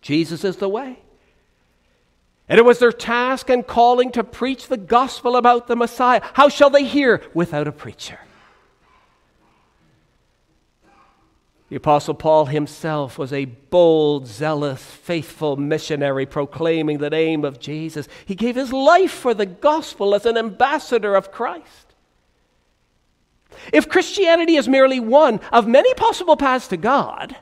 Jesus 0.01 0.45
is 0.45 0.57
the 0.57 0.69
way. 0.69 0.99
And 2.49 2.59
it 2.59 2.65
was 2.65 2.79
their 2.79 2.93
task 2.93 3.49
and 3.49 3.67
calling 3.67 4.11
to 4.13 4.25
preach 4.25 4.67
the 4.67 4.77
gospel 4.77 5.37
about 5.37 5.69
the 5.69 5.77
Messiah. 5.77 6.21
How 6.35 6.49
shall 6.49 6.71
they 6.71 6.85
hear 6.85 7.23
without 7.35 7.69
a 7.69 7.73
preacher? 7.73 8.19
The 11.69 11.77
Apostle 11.77 12.15
Paul 12.15 12.47
himself 12.47 13.17
was 13.17 13.33
a 13.33 13.47
bold, 13.47 14.27
zealous, 14.27 14.83
faithful 14.83 15.57
missionary 15.57 16.27
proclaiming 16.27 16.99
the 16.99 17.09
name 17.09 17.47
of 17.47 17.61
Jesus. 17.61 18.09
He 18.27 18.35
gave 18.35 18.57
his 18.57 18.75
life 18.75 19.13
for 19.13 19.33
the 19.33 19.47
gospel 19.47 20.15
as 20.15 20.27
an 20.27 20.37
ambassador 20.37 21.15
of 21.15 21.33
Christ. 21.33 21.92
If 23.73 23.89
Christianity 23.89 24.57
is 24.57 24.69
merely 24.69 25.01
one 25.01 25.41
of 25.53 25.67
many 25.67 25.93
possible 25.95 26.37
paths 26.37 26.69
to 26.69 26.77
God, 26.77 27.37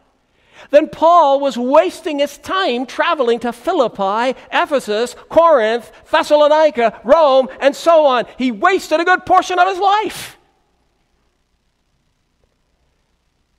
then 0.70 0.88
Paul 0.88 1.40
was 1.40 1.57
wasting 1.57 2.20
his 2.20 2.38
time 2.38 2.87
traveling 2.87 3.40
to 3.40 3.53
Philippi, 3.53 4.38
Ephesus, 4.53 5.16
Corinth, 5.29 5.90
Thessalonica, 6.11 7.01
Rome, 7.05 7.49
and 7.61 7.75
so 7.75 8.07
on. 8.07 8.27
He 8.38 8.53
wasted 8.53 9.01
a 9.01 9.05
good 9.05 9.27
portion 9.27 9.59
of 9.59 9.68
his 9.68 9.79
life. 9.79 10.37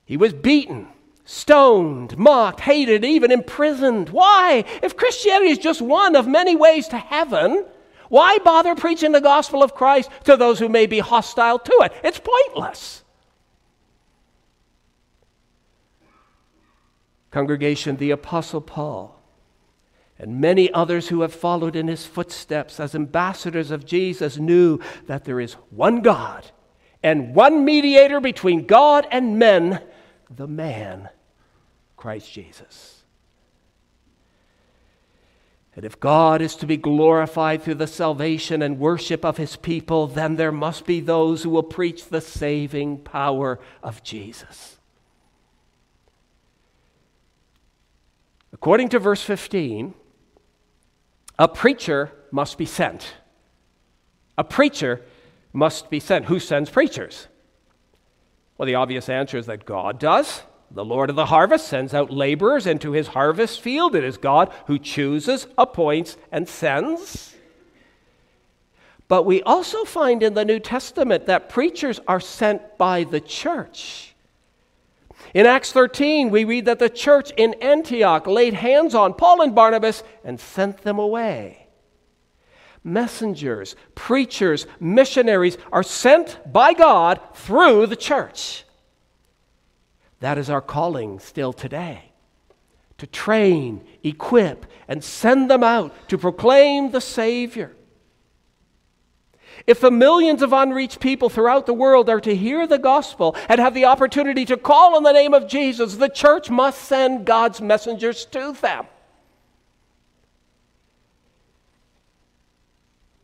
He 0.06 0.18
was 0.18 0.34
beaten, 0.34 0.88
stoned, 1.24 2.18
mocked, 2.18 2.62
hated, 2.62 3.06
even 3.06 3.32
imprisoned. 3.32 4.10
Why? 4.10 4.66
If 4.82 4.98
Christianity 4.98 5.52
is 5.52 5.58
just 5.58 5.82
one 5.82 6.16
of 6.16 6.28
many 6.28 6.56
ways 6.56 6.88
to 6.90 6.98
heaven, 6.98 7.66
why 8.12 8.39
bother 8.39 8.76
preaching 8.76 9.13
the 9.13 9.21
gospel 9.21 9.63
of 9.63 9.74
Christ 9.74 10.10
to 10.26 10.36
those 10.36 10.60
who 10.60 10.67
may 10.67 10.86
be 10.86 11.00
hostile 11.00 11.58
to 11.60 11.80
it? 11.84 11.93
It's 12.04 12.19
pointless. 12.19 13.04
Congregation, 17.32 17.95
the 17.95 18.12
Apostle 18.12 18.60
Paul 18.60 19.17
and 20.19 20.41
many 20.41 20.71
others 20.74 21.08
who 21.08 21.21
have 21.21 21.34
followed 21.34 21.78
in 21.78 21.88
his 21.88 22.06
footsteps 22.06 22.82
as 22.82 22.93
ambassadors 22.93 23.71
of 23.71 23.86
Jesus 23.86 24.38
knew 24.38 24.80
that 25.08 25.24
there 25.24 25.39
is 25.39 25.54
one 25.69 26.02
God 26.02 26.52
and 27.02 27.34
one 27.34 27.63
mediator 27.63 28.19
between 28.19 28.67
God 28.67 29.08
and 29.10 29.39
men, 29.39 29.82
the 30.30 30.47
man, 30.47 31.08
Christ 31.95 32.32
Jesus. 32.32 33.01
If 35.84 36.00
God 36.00 36.41
is 36.41 36.56
to 36.58 36.65
be 36.65 36.78
glorified 36.78 37.62
through 37.62 37.76
the 37.76 37.88
salvation 37.88 38.62
and 38.62 38.80
worship 38.80 39.26
of 39.26 39.38
his 39.38 39.56
people, 39.56 40.08
then 40.08 40.36
there 40.36 40.52
must 40.52 40.86
be 40.86 41.00
those 41.00 41.44
who 41.44 41.50
will 41.50 41.63
preach 41.63 42.08
the 42.08 42.22
saving 42.22 43.00
power 43.00 43.60
of 43.82 44.04
Jesus. 44.04 44.78
According 48.54 48.89
to 48.89 49.00
verse 49.00 49.24
15, 49.24 49.94
a 51.39 51.48
preacher 51.48 52.12
must 52.32 52.58
be 52.58 52.65
sent. 52.65 53.15
A 54.38 54.44
preacher 54.44 55.02
must 55.54 55.89
be 55.89 56.00
sent. 56.00 56.26
Who 56.26 56.39
sends 56.39 56.70
preachers? 56.70 57.28
Well, 58.58 58.67
the 58.67 58.76
obvious 58.76 59.10
answer 59.10 59.38
is 59.38 59.48
that 59.48 59.65
God 59.65 60.00
does. 60.00 60.44
The 60.74 60.86
Lord 60.86 61.10
of 61.10 61.18
the 61.18 61.26
harvest 61.26 61.68
sends 61.68 61.94
out 61.94 62.12
laborers 62.12 62.66
into 62.66 62.94
his 62.94 63.08
harvest 63.08 63.60
field. 63.60 63.94
It 63.94 64.06
is 64.06 64.18
God 64.18 64.54
who 64.68 64.80
chooses, 64.80 65.48
appoints, 65.58 66.18
and 66.32 66.48
sends. 66.48 67.36
But 69.10 69.24
we 69.24 69.44
also 69.44 69.84
find 69.84 70.24
in 70.24 70.34
the 70.34 70.46
New 70.46 70.60
Testament 70.60 71.26
that 71.26 71.50
preachers 71.50 72.00
are 72.08 72.22
sent 72.22 72.78
by 72.78 73.04
the 73.04 73.20
church. 73.20 74.16
In 75.34 75.46
Acts 75.46 75.74
13, 75.74 76.30
we 76.30 76.46
read 76.46 76.66
that 76.66 76.80
the 76.80 76.90
church 76.90 77.32
in 77.36 77.54
Antioch 77.56 78.26
laid 78.26 78.54
hands 78.54 78.96
on 78.96 79.14
Paul 79.14 79.42
and 79.42 79.54
Barnabas 79.54 80.04
and 80.24 80.40
sent 80.40 80.84
them 80.84 81.00
away. 81.00 81.68
Messengers, 82.84 83.76
preachers, 83.94 84.66
missionaries 84.80 85.58
are 85.74 85.84
sent 85.84 86.40
by 86.52 86.74
God 86.74 87.20
through 87.34 87.88
the 87.88 87.98
church. 87.98 88.64
That 90.22 90.38
is 90.38 90.50
our 90.50 90.62
calling 90.62 91.20
still 91.20 91.52
today 91.52 92.12
to 93.00 93.08
train, 93.08 93.84
equip, 94.04 94.68
and 94.88 95.04
send 95.04 95.50
them 95.50 95.64
out 95.64 95.92
to 96.08 96.18
proclaim 96.20 96.92
the 96.92 97.02
Savior. 97.02 97.76
If 99.66 99.82
the 99.82 99.90
millions 99.90 100.44
of 100.44 100.54
unreached 100.54 101.00
people 101.00 101.28
throughout 101.28 101.66
the 101.66 101.74
world 101.74 102.08
are 102.10 102.22
to 102.22 102.36
hear 102.36 102.68
the 102.68 102.78
gospel 102.78 103.36
and 103.50 103.60
have 103.60 103.74
the 103.74 103.86
opportunity 103.86 104.46
to 104.46 104.58
call 104.58 104.96
on 104.96 105.02
the 105.02 105.12
name 105.12 105.34
of 105.34 105.48
Jesus, 105.48 105.96
the 105.96 106.10
church 106.10 106.52
must 106.52 106.84
send 106.84 107.26
God's 107.26 107.60
messengers 107.60 108.26
to 108.26 108.54
them. 108.54 108.86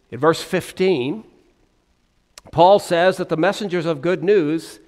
In 0.10 0.20
verse 0.20 0.42
15, 0.42 1.24
Paul 2.52 2.80
says 2.80 3.18
that 3.18 3.30
the 3.30 3.38
messengers 3.38 3.86
of 3.86 4.02
good 4.02 4.24
news 4.24 4.80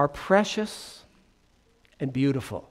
are 0.00 0.08
precious 0.08 1.04
and 2.00 2.10
beautiful. 2.10 2.70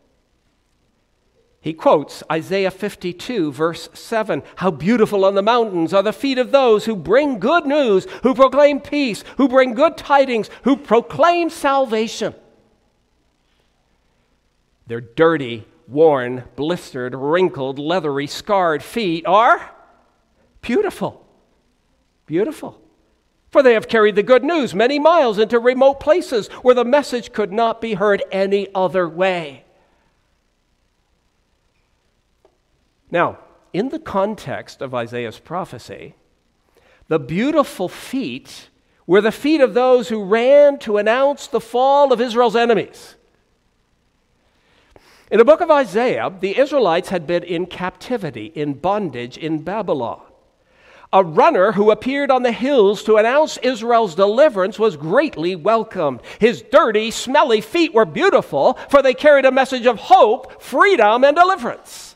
He 1.61 1.73
quotes 1.73 2.23
Isaiah 2.31 2.71
52, 2.71 3.51
verse 3.51 3.87
7 3.93 4.41
How 4.55 4.71
beautiful 4.71 5.23
on 5.23 5.35
the 5.35 5.43
mountains 5.43 5.93
are 5.93 6.01
the 6.01 6.11
feet 6.11 6.39
of 6.39 6.49
those 6.49 6.85
who 6.85 6.95
bring 6.95 7.37
good 7.37 7.67
news, 7.67 8.07
who 8.23 8.33
proclaim 8.33 8.79
peace, 8.79 9.23
who 9.37 9.47
bring 9.47 9.75
good 9.75 9.95
tidings, 9.95 10.49
who 10.63 10.75
proclaim 10.75 11.51
salvation. 11.51 12.33
Their 14.87 15.01
dirty, 15.01 15.67
worn, 15.87 16.45
blistered, 16.55 17.13
wrinkled, 17.13 17.77
leathery, 17.77 18.25
scarred 18.25 18.81
feet 18.81 19.27
are 19.27 19.69
beautiful. 20.61 21.27
Beautiful. 22.25 22.81
For 23.49 23.63
they 23.63 23.73
have 23.73 23.88
carried 23.88 24.15
the 24.15 24.23
good 24.23 24.43
news 24.43 24.75
many 24.75 24.99
miles 24.99 25.39
into 25.39 25.59
remote 25.59 25.99
places 25.99 26.47
where 26.62 26.75
the 26.75 26.85
message 26.85 27.31
could 27.33 27.51
not 27.51 27.81
be 27.81 27.95
heard 27.95 28.23
any 28.31 28.67
other 28.75 29.09
way. 29.09 29.63
Now, 33.12 33.39
in 33.73 33.89
the 33.89 33.99
context 33.99 34.81
of 34.81 34.93
Isaiah's 34.93 35.39
prophecy, 35.39 36.15
the 37.07 37.19
beautiful 37.19 37.89
feet 37.89 38.69
were 39.07 39.21
the 39.21 39.31
feet 39.31 39.62
of 39.62 39.73
those 39.73 40.09
who 40.09 40.23
ran 40.23 40.77
to 40.79 40.97
announce 40.97 41.47
the 41.47 41.59
fall 41.59 42.13
of 42.13 42.21
Israel's 42.21 42.55
enemies. 42.55 43.15
In 45.31 45.39
the 45.39 45.45
book 45.45 45.62
of 45.62 45.71
Isaiah, 45.71 46.31
the 46.39 46.57
Israelites 46.57 47.09
had 47.09 47.25
been 47.25 47.43
in 47.43 47.65
captivity, 47.65 48.51
in 48.53 48.73
bondage 48.73 49.38
in 49.38 49.63
Babylon. 49.63 50.21
A 51.11 51.23
runner 51.23 51.71
who 51.71 51.89
appeared 51.89 52.29
on 52.29 52.43
the 52.43 52.51
hills 52.51 53.03
to 53.03 53.17
announce 53.17 53.57
Israel's 53.57 54.13
deliverance 54.13 54.77
was 54.77 54.95
greatly 54.95 55.55
welcomed. 55.55 56.21
His 56.39 56.61
dirty, 56.61 57.09
smelly 57.09 57.61
feet 57.61 57.95
were 57.95 58.05
beautiful, 58.05 58.77
for 58.89 59.01
they 59.01 59.15
carried 59.15 59.45
a 59.45 59.51
message 59.51 59.87
of 59.87 59.97
hope, 59.97 60.61
freedom, 60.61 61.23
and 61.23 61.35
deliverance. 61.35 62.15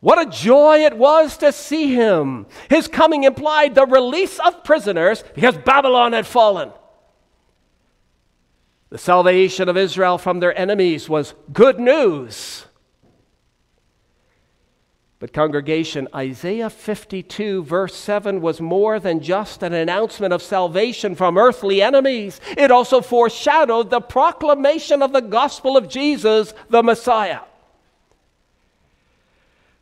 What 0.00 0.20
a 0.20 0.30
joy 0.30 0.84
it 0.84 0.96
was 0.96 1.36
to 1.38 1.52
see 1.52 1.94
him. 1.94 2.46
His 2.68 2.88
coming 2.88 3.22
implied 3.22 3.74
the 3.74 3.86
release 3.86 4.40
of 4.40 4.64
prisoners 4.64 5.22
because 5.34 5.58
Babylon 5.58 6.12
had 6.14 6.26
fallen. 6.26 6.72
The 8.88 8.98
salvation 8.98 9.68
of 9.68 9.76
Israel 9.76 10.18
from 10.18 10.40
their 10.40 10.58
enemies 10.58 11.08
was 11.08 11.34
good 11.52 11.78
news. 11.78 12.66
But, 15.20 15.34
congregation, 15.34 16.08
Isaiah 16.14 16.70
52, 16.70 17.62
verse 17.64 17.94
7, 17.94 18.40
was 18.40 18.58
more 18.58 18.98
than 18.98 19.20
just 19.20 19.62
an 19.62 19.74
announcement 19.74 20.32
of 20.32 20.42
salvation 20.42 21.14
from 21.14 21.36
earthly 21.36 21.82
enemies. 21.82 22.40
It 22.56 22.70
also 22.70 23.02
foreshadowed 23.02 23.90
the 23.90 24.00
proclamation 24.00 25.02
of 25.02 25.12
the 25.12 25.20
gospel 25.20 25.76
of 25.76 25.90
Jesus, 25.90 26.54
the 26.70 26.82
Messiah. 26.82 27.40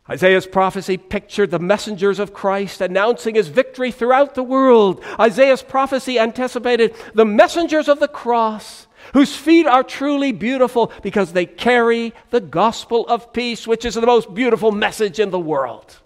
Isaiah's 0.09 0.45
prophecy 0.45 0.97
pictured 0.97 1.51
the 1.51 1.59
messengers 1.59 2.19
of 2.19 2.33
Christ 2.33 2.81
announcing 2.81 3.35
his 3.35 3.47
victory 3.47 3.91
throughout 3.91 4.35
the 4.35 4.43
world. 4.43 5.01
Isaiah's 5.17 5.61
prophecy 5.61 6.19
anticipated 6.19 6.93
the 7.13 7.25
messengers 7.25 7.87
of 7.87 8.01
the 8.01 8.09
cross 8.09 8.87
whose 9.13 9.35
feet 9.35 9.65
are 9.65 9.83
truly 9.83 10.31
beautiful 10.31 10.91
because 11.01 11.33
they 11.33 11.45
carry 11.45 12.13
the 12.29 12.41
gospel 12.41 13.05
of 13.07 13.33
peace, 13.33 13.67
which 13.67 13.85
is 13.85 13.95
the 13.95 14.05
most 14.05 14.33
beautiful 14.33 14.71
message 14.71 15.19
in 15.19 15.31
the 15.31 15.39
world. 15.39 15.97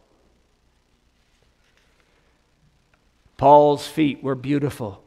Paul's 3.38 3.88
feet 3.88 4.24
were 4.24 4.36
beautiful, 4.36 5.04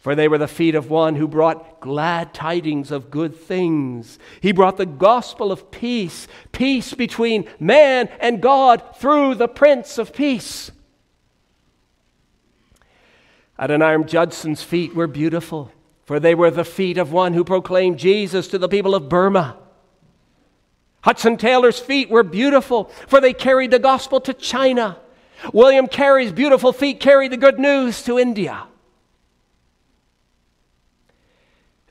for 0.00 0.14
they 0.14 0.28
were 0.28 0.38
the 0.38 0.46
feet 0.46 0.74
of 0.74 0.90
one 0.90 1.16
who 1.16 1.26
brought 1.26 1.80
glad 1.80 2.32
tidings 2.32 2.90
of 2.90 3.10
good 3.10 3.34
things. 3.34 4.18
He 4.40 4.52
brought 4.52 4.76
the 4.76 4.86
gospel 4.86 5.50
of 5.50 5.70
peace, 5.70 6.28
peace 6.52 6.94
between 6.94 7.48
man 7.58 8.08
and 8.20 8.40
God 8.40 8.82
through 8.96 9.34
the 9.34 9.48
Prince 9.48 9.98
of 9.98 10.14
Peace. 10.14 10.70
Adoniram 13.58 14.06
Judson's 14.06 14.62
feet 14.62 14.94
were 14.94 15.06
beautiful 15.06 15.70
for 16.10 16.18
they 16.18 16.34
were 16.34 16.50
the 16.50 16.64
feet 16.64 16.98
of 16.98 17.12
one 17.12 17.34
who 17.34 17.44
proclaimed 17.44 17.96
Jesus 17.96 18.48
to 18.48 18.58
the 18.58 18.68
people 18.68 18.96
of 18.96 19.08
Burma. 19.08 19.56
Hudson 21.02 21.36
Taylor's 21.36 21.78
feet 21.78 22.10
were 22.10 22.24
beautiful, 22.24 22.86
for 23.06 23.20
they 23.20 23.32
carried 23.32 23.70
the 23.70 23.78
gospel 23.78 24.20
to 24.22 24.34
China. 24.34 24.98
William 25.52 25.86
Carey's 25.86 26.32
beautiful 26.32 26.72
feet 26.72 26.98
carried 26.98 27.30
the 27.30 27.36
good 27.36 27.60
news 27.60 28.02
to 28.02 28.18
India. 28.18 28.64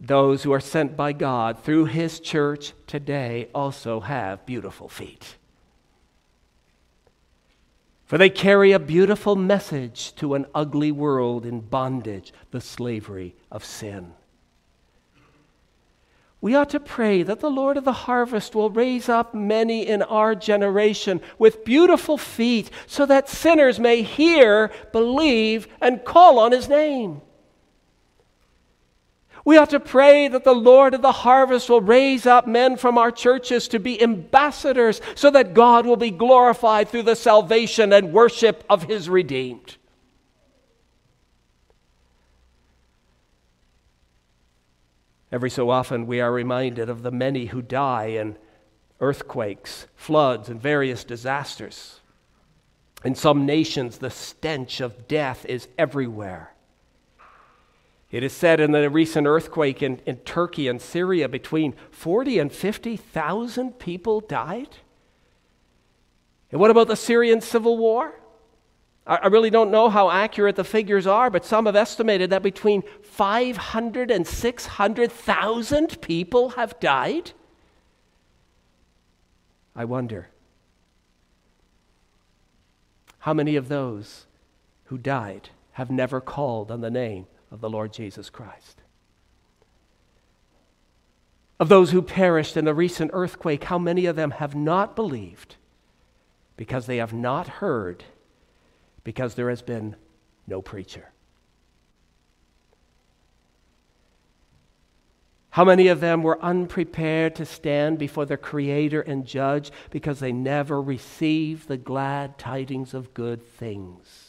Those 0.02 0.44
who 0.44 0.52
are 0.52 0.60
sent 0.60 0.98
by 0.98 1.14
God 1.14 1.64
through 1.64 1.86
His 1.86 2.20
church 2.20 2.74
today 2.88 3.48
also 3.56 4.02
have 4.02 4.46
beautiful 4.46 4.90
feet 4.90 5.38
for 8.10 8.18
they 8.18 8.32
carry 8.32 8.72
a 8.72 8.80
beautiful 8.80 9.36
message 9.36 10.16
to 10.16 10.34
an 10.34 10.48
ugly 10.56 10.92
world 10.92 11.46
in 11.46 11.60
bondage, 11.60 12.34
the 12.50 12.60
slavery 12.60 13.36
of 13.52 13.64
sin. 13.64 14.14
We 16.42 16.56
ought 16.56 16.72
to 16.72 16.80
pray 16.80 17.22
that 17.22 17.40
the 17.40 17.52
Lord 17.52 17.78
of 17.78 17.86
the 17.86 17.94
harvest 17.94 18.56
will 18.56 18.72
raise 18.72 19.10
up 19.10 19.36
many 19.36 19.86
in 19.86 20.02
our 20.02 20.34
generation 20.34 21.22
with 21.38 21.64
beautiful 21.64 22.18
feet 22.18 22.72
so 22.88 23.06
that 23.06 23.30
sinners 23.30 23.80
may 23.80 24.02
hear, 24.02 24.72
believe, 24.92 25.68
and 25.80 26.04
call 26.04 26.40
on 26.40 26.52
his 26.52 26.68
name. 26.68 27.22
We 29.50 29.58
ought 29.58 29.72
to 29.72 29.80
pray 29.80 30.28
that 30.28 30.44
the 30.44 30.54
Lord 30.54 30.94
of 30.94 31.02
the 31.02 31.12
harvest 31.12 31.72
will 31.72 31.82
raise 31.82 32.28
up 32.28 32.46
men 32.46 32.78
from 32.78 33.00
our 33.00 33.10
churches 33.10 33.68
to 33.70 33.80
be 33.80 34.00
ambassadors 34.00 35.02
so 35.16 35.32
that 35.32 35.56
God 35.56 35.88
will 35.88 35.96
be 35.96 36.12
glorified 36.12 36.88
through 36.88 37.02
the 37.02 37.16
salvation 37.16 37.92
and 37.92 38.14
worship 38.14 38.64
of 38.70 38.84
his 38.84 39.10
redeemed. 39.10 39.78
Every 45.32 45.50
so 45.50 45.72
often, 45.72 46.06
we 46.06 46.22
are 46.22 46.32
reminded 46.32 46.88
of 46.88 47.02
the 47.02 47.10
many 47.10 47.48
who 47.48 47.64
die 47.64 48.06
in 48.06 48.38
earthquakes, 49.02 49.88
floods, 49.96 50.50
and 50.50 50.62
various 50.62 51.04
disasters. 51.04 52.02
In 53.04 53.16
some 53.16 53.48
nations, 53.48 53.98
the 53.98 54.12
stench 54.12 54.80
of 54.80 55.08
death 55.08 55.44
is 55.48 55.68
everywhere. 55.76 56.54
It 58.12 58.24
is 58.24 58.34
said 58.34 58.60
in 58.60 58.72
the 58.72 58.90
recent 58.90 59.28
earthquake 59.28 59.84
in, 59.84 60.02
in 60.06 60.18
Turkey 60.18 60.68
and 60.68 60.82
Syria, 60.82 61.30
between 61.30 61.76
40 61.92 62.40
and 62.40 62.52
50,000 62.52 63.78
people 63.78 64.20
died. 64.22 64.78
And 66.52 66.60
what 66.60 66.72
about 66.72 66.88
the 66.88 66.96
Syrian 66.96 67.40
civil 67.42 67.78
war? 67.78 68.16
I 69.06 69.28
really 69.28 69.50
don't 69.50 69.72
know 69.72 69.90
how 69.90 70.12
accurate 70.12 70.56
the 70.56 70.64
figures 70.64 71.08
are, 71.08 71.32
but 71.32 71.44
some 71.44 71.66
have 71.66 71.76
estimated 71.76 72.30
that 72.30 72.44
between 72.44 72.84
500 73.02 74.12
and 74.12 74.28
600,000 74.28 76.02
people 76.02 76.50
have 76.50 76.80
died. 76.80 77.32
I 79.76 79.86
wonder 79.86 80.30
how 83.20 83.34
many 83.34 83.56
of 83.56 83.68
those 83.68 84.28
who 84.86 84.98
died 85.00 85.50
have 85.74 85.90
never 85.90 86.22
called 86.22 86.70
on 86.70 86.82
the 86.82 86.92
name 86.92 87.26
of 87.52 87.62
the 87.62 87.70
Lord 87.70 87.94
Jesus 87.94 88.30
Christ? 88.30 88.82
Of 91.60 91.70
those 91.70 91.92
who 91.92 92.02
perished 92.02 92.56
in 92.56 92.66
the 92.66 92.74
recent 92.74 93.12
earthquake, 93.14 93.66
how 93.66 93.78
many 93.78 94.06
of 94.06 94.16
them 94.16 94.32
have 94.32 94.56
not 94.56 94.96
believed 94.96 95.56
because 96.56 96.86
they 96.86 96.98
have 96.98 97.14
not 97.14 97.48
heard? 97.48 98.04
because 99.04 99.36
there 99.36 99.50
has 99.50 99.62
been 99.62 99.96
no 100.48 100.62
preacher. 100.62 101.12
How 105.52 105.66
many 105.66 105.88
of 105.88 106.00
them 106.00 106.22
were 106.22 106.40
unprepared 106.44 107.36
to 107.36 107.46
stand 107.46 107.98
before 107.98 108.26
their 108.26 108.38
Creator 108.38 109.02
and 109.02 109.26
judge 109.26 109.72
because 109.90 110.20
they 110.20 110.32
never 110.32 110.80
received 110.80 111.68
the 111.68 111.78
glad 111.78 112.38
tidings 112.38 112.94
of 112.94 113.14
good 113.14 113.44
things? 113.44 114.29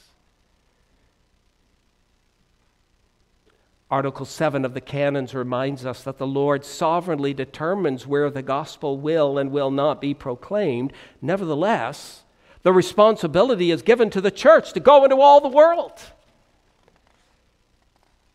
Article 3.91 4.25
7 4.25 4.65
of 4.65 4.73
the 4.73 4.81
canons 4.81 5.35
reminds 5.35 5.85
us 5.85 6.05
that 6.05 6.19
the 6.19 6.27
Lord 6.27 6.65
sovereignly 6.65 7.35
determines 7.35 8.07
where 8.07 8.31
the 8.31 8.43
gospel 8.43 8.97
will 8.97 9.37
and 9.37 9.51
will 9.51 9.73
not 9.73 10.01
be 10.01 10.15
proclaimed. 10.15 10.93
Nevertheless, 11.21 12.23
the 12.63 12.73
responsibility 12.73 13.73
is 13.73 13.83
given 13.83 14.09
to 14.11 14.21
the 14.21 14.31
church 14.31 14.73
to 14.75 14.81
go 14.81 15.03
into 15.03 15.17
all 15.17 15.41
the 15.41 15.49
world. 15.49 15.99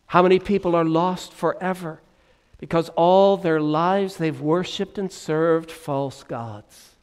How 0.08 0.22
many 0.22 0.40
people 0.40 0.76
are 0.76 0.86
lost 0.86 1.32
forever 1.32 2.02
because 2.58 2.90
all 2.90 3.38
their 3.38 3.62
lives 3.62 4.18
they've 4.18 4.40
worshiped 4.40 4.98
and 4.98 5.10
served 5.10 5.72
false 5.72 6.24
gods? 6.24 6.95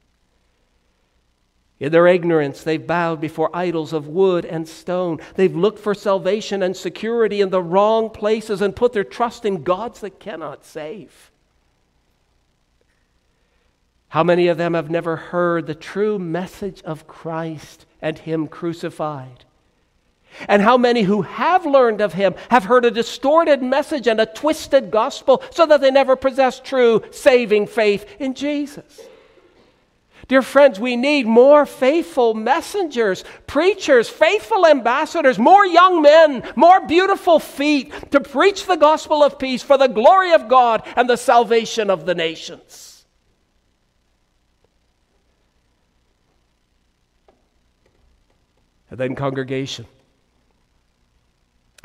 In 1.83 1.91
their 1.91 2.07
ignorance, 2.07 2.63
they've 2.63 2.87
bowed 2.87 3.21
before 3.21 3.51
idols 3.53 3.93
of 3.93 4.07
wood 4.07 4.45
and 4.45 4.69
stone. 4.69 5.19
They've 5.35 5.55
looked 5.55 5.81
for 5.81 5.97
salvation 5.97 6.63
and 6.63 6.77
security 6.77 7.41
in 7.41 7.51
the 7.51 7.61
wrong 7.61 8.09
places 8.09 8.63
and 8.63 8.77
put 8.77 8.93
their 8.93 9.03
trust 9.03 9.45
in 9.45 9.65
gods 9.65 9.99
that 10.03 10.21
cannot 10.21 10.65
save. 10.65 11.33
How 14.11 14.23
many 14.23 14.47
of 14.47 14.59
them 14.59 14.75
have 14.75 14.91
never 14.91 15.17
heard 15.17 15.67
the 15.67 15.75
true 15.75 16.21
message 16.21 16.83
of 16.83 17.09
Christ 17.09 17.85
and 18.01 18.17
Him 18.17 18.47
crucified? 18.47 19.45
And 20.47 20.63
how 20.63 20.79
many 20.79 21.03
who 21.03 21.23
have 21.23 21.67
learned 21.67 22.01
of 22.01 22.13
Him 22.13 22.37
have 22.49 22.67
heard 22.67 22.85
a 22.85 22.93
distorted 22.93 23.61
message 23.61 24.07
and 24.07 24.21
a 24.21 24.27
twisted 24.27 24.93
gospel 24.93 25.43
so 25.51 25.67
that 25.67 25.81
they 25.81 25.91
never 25.91 26.15
possess 26.15 26.61
true 26.61 27.03
saving 27.11 27.67
faith 27.67 28.07
in 28.21 28.35
Jesus? 28.35 29.01
Dear 30.29 30.43
friends, 30.43 30.79
we 30.79 30.97
need 30.97 31.27
more 31.27 31.67
faithful 31.67 32.35
messengers, 32.35 33.25
preachers, 33.47 34.09
faithful 34.09 34.67
ambassadors, 34.67 35.39
more 35.39 35.67
young 35.67 36.01
men, 36.01 36.43
more 36.55 36.87
beautiful 36.87 37.39
feet 37.39 37.93
to 38.13 38.21
preach 38.21 38.67
the 38.67 38.77
gospel 38.77 39.23
of 39.23 39.39
peace 39.39 39.63
for 39.63 39.77
the 39.77 39.89
glory 39.89 40.33
of 40.33 40.49
God 40.49 40.87
and 40.97 41.11
the 41.11 41.17
salvation 41.17 41.91
of 41.91 42.07
the 42.07 42.15
nations. 42.15 43.05
And 48.91 49.01
then, 49.01 49.15
congregation. 49.15 49.87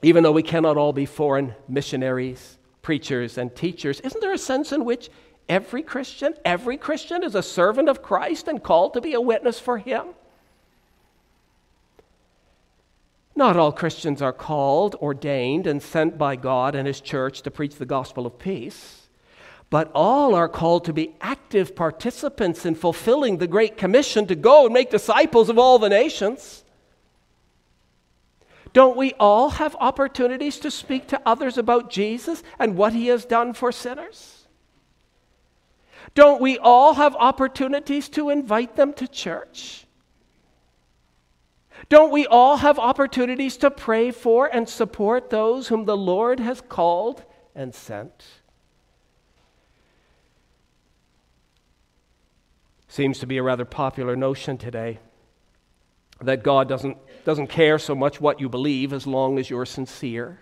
Even 0.04 0.24
though 0.24 0.32
we 0.32 0.44
cannot 0.44 0.78
all 0.78 0.94
be 0.94 1.06
foreign 1.06 1.56
missionaries, 1.68 2.60
preachers, 2.82 3.38
and 3.38 3.56
teachers, 3.56 4.00
isn't 4.02 4.22
there 4.22 4.34
a 4.34 4.38
sense 4.38 4.72
in 4.72 4.86
which 4.86 5.10
every 5.50 5.82
Christian, 5.82 6.34
every 6.46 6.78
Christian 6.78 7.24
is 7.24 7.36
a 7.36 7.44
servant 7.44 7.90
of 7.90 8.02
Christ 8.02 8.48
and 8.48 8.62
called 8.62 8.94
to 8.94 9.02
be 9.02 9.14
a 9.14 9.22
witness 9.22 9.60
for 9.60 9.78
Him? 9.78 10.08
Not 13.36 13.56
all 13.56 13.72
Christians 13.72 14.22
are 14.22 14.34
called, 14.34 14.96
ordained, 14.96 15.68
and 15.68 15.82
sent 15.82 16.18
by 16.18 16.36
God 16.36 16.74
and 16.74 16.88
His 16.88 17.00
church 17.00 17.44
to 17.44 17.52
preach 17.52 17.76
the 17.76 17.86
gospel 17.86 18.26
of 18.26 18.40
peace, 18.40 19.08
but 19.70 19.92
all 19.94 20.34
are 20.34 20.50
called 20.50 20.86
to 20.86 20.94
be 20.94 21.14
active 21.22 21.76
participants 21.76 22.66
in 22.66 22.74
fulfilling 22.74 23.38
the 23.38 23.46
Great 23.46 23.78
Commission 23.78 24.26
to 24.28 24.36
go 24.36 24.66
and 24.66 24.74
make 24.74 24.90
disciples 24.90 25.50
of 25.50 25.60
all 25.60 25.78
the 25.78 25.90
nations. 25.90 26.64
Don't 28.74 28.98
we 28.98 29.14
all 29.20 29.50
have 29.52 29.76
opportunities 29.80 30.60
to 30.60 30.72
speak 30.72 31.08
to 31.08 31.22
others 31.26 31.58
about 31.58 31.90
Jesus 31.90 32.44
and 32.60 32.76
what 32.76 32.94
he 32.94 33.08
has 33.08 33.26
done 33.26 33.54
for 33.54 33.72
sinners? 33.72 34.37
Don't 36.14 36.42
we 36.42 36.58
all 36.58 36.94
have 36.96 37.16
opportunities 37.16 38.10
to 38.10 38.30
invite 38.30 38.76
them 38.76 38.94
to 38.94 39.08
church? 39.08 39.86
Don't 41.90 42.12
we 42.12 42.26
all 42.26 42.58
have 42.58 42.80
opportunities 42.80 43.58
to 43.58 43.72
pray 43.72 44.12
for 44.12 44.48
and 44.48 44.68
support 44.68 45.30
those 45.30 45.68
whom 45.68 45.86
the 45.86 45.98
Lord 45.98 46.40
has 46.40 46.62
called 46.62 47.24
and 47.56 47.74
sent? 47.74 48.26
Seems 52.88 53.20
to 53.20 53.28
be 53.28 53.38
a 53.38 53.44
rather 53.44 53.66
popular 53.66 54.16
notion 54.16 54.58
today 54.58 55.00
that 56.22 56.44
God 56.44 56.68
doesn't, 56.68 56.98
doesn't 57.26 57.48
care 57.48 57.78
so 57.78 57.94
much 57.94 58.20
what 58.20 58.40
you 58.40 58.50
believe 58.50 58.92
as 58.92 59.06
long 59.06 59.38
as 59.38 59.50
you're 59.50 59.66
sincere. 59.66 60.40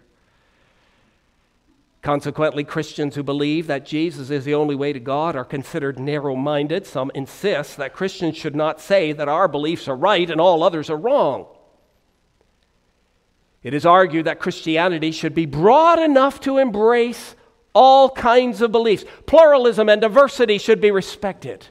Consequently, 2.05 2.63
Christians 2.63 3.15
who 3.15 3.23
believe 3.23 3.65
that 3.65 3.83
Jesus 3.83 4.29
is 4.29 4.45
the 4.45 4.53
only 4.53 4.75
way 4.75 4.93
to 4.93 4.99
God 4.99 5.35
are 5.35 5.43
considered 5.43 5.97
narrow 5.97 6.35
minded. 6.35 6.85
Some 6.85 7.09
insist 7.15 7.77
that 7.77 7.95
Christians 7.95 8.37
should 8.37 8.55
not 8.55 8.79
say 8.79 9.11
that 9.11 9.27
our 9.27 9.47
beliefs 9.47 9.87
are 9.87 9.95
right 9.95 10.29
and 10.29 10.39
all 10.39 10.61
others 10.61 10.91
are 10.91 10.97
wrong. 10.97 11.47
It 13.63 13.73
is 13.73 13.87
argued 13.87 14.25
that 14.27 14.39
Christianity 14.39 15.09
should 15.09 15.33
be 15.33 15.47
broad 15.47 15.97
enough 15.97 16.39
to 16.41 16.59
embrace 16.59 17.35
all 17.73 18.11
kinds 18.11 18.61
of 18.61 18.71
beliefs. 18.71 19.03
Pluralism 19.25 19.89
and 19.89 19.99
diversity 19.99 20.59
should 20.59 20.79
be 20.79 20.91
respected. 20.91 21.69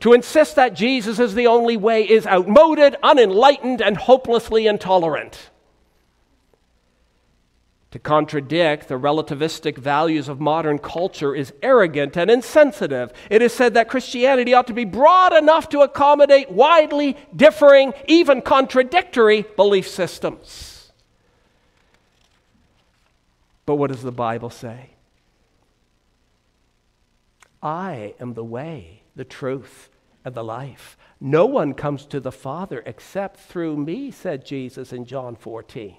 To 0.00 0.12
insist 0.12 0.56
that 0.56 0.74
Jesus 0.74 1.20
is 1.20 1.36
the 1.36 1.46
only 1.46 1.76
way 1.76 2.02
is 2.02 2.26
outmoded, 2.26 2.96
unenlightened, 3.04 3.80
and 3.80 3.96
hopelessly 3.96 4.66
intolerant. 4.66 5.50
To 7.92 7.98
contradict 7.98 8.88
the 8.88 8.98
relativistic 8.98 9.78
values 9.78 10.28
of 10.28 10.40
modern 10.40 10.78
culture 10.78 11.34
is 11.34 11.54
arrogant 11.62 12.16
and 12.16 12.30
insensitive. 12.30 13.12
It 13.30 13.40
is 13.40 13.54
said 13.54 13.74
that 13.74 13.88
Christianity 13.88 14.52
ought 14.52 14.66
to 14.66 14.74
be 14.74 14.84
broad 14.84 15.32
enough 15.32 15.70
to 15.70 15.80
accommodate 15.80 16.50
widely 16.50 17.16
differing, 17.34 17.94
even 18.06 18.42
contradictory 18.42 19.46
belief 19.56 19.88
systems. 19.88 20.92
But 23.64 23.76
what 23.76 23.90
does 23.90 24.02
the 24.02 24.12
Bible 24.12 24.50
say? 24.50 24.90
I 27.62 28.14
am 28.20 28.34
the 28.34 28.44
way 28.44 28.98
the 29.18 29.24
truth, 29.24 29.90
and 30.24 30.34
the 30.34 30.44
life. 30.44 30.96
No 31.20 31.44
one 31.44 31.74
comes 31.74 32.06
to 32.06 32.20
the 32.20 32.32
Father 32.32 32.82
except 32.86 33.40
through 33.40 33.76
me, 33.76 34.12
said 34.12 34.46
Jesus 34.46 34.92
in 34.92 35.04
John 35.04 35.34
14. 35.34 35.96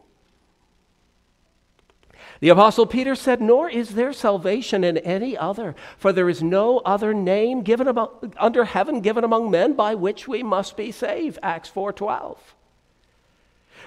The 2.39 2.49
Apostle 2.49 2.85
Peter 2.85 3.15
said, 3.15 3.41
Nor 3.41 3.69
is 3.69 3.95
there 3.95 4.13
salvation 4.13 4.83
in 4.83 4.97
any 4.99 5.37
other, 5.37 5.75
for 5.97 6.13
there 6.13 6.29
is 6.29 6.41
no 6.41 6.79
other 6.79 7.13
name 7.13 7.63
given 7.63 7.87
among, 7.87 8.33
under 8.37 8.63
heaven 8.63 9.01
given 9.01 9.23
among 9.23 9.51
men 9.51 9.73
by 9.73 9.95
which 9.95 10.27
we 10.27 10.41
must 10.41 10.77
be 10.77 10.91
saved. 10.91 11.37
Acts 11.43 11.69
4.12. 11.69 12.37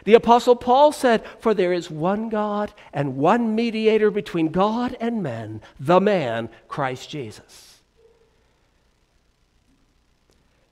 The 0.05 0.15
Apostle 0.15 0.57
Paul 0.57 0.93
said, 0.93 1.25
For 1.39 1.55
there 1.55 1.73
is 1.73 1.91
one 1.91 2.29
God 2.29 2.75
and 2.93 3.17
one 3.17 3.55
mediator 3.55 4.11
between 4.11 4.49
God 4.49 4.97
and 5.01 5.23
men, 5.23 5.63
the 5.79 6.01
man, 6.01 6.51
Christ 6.69 7.09
Jesus. 7.09 7.81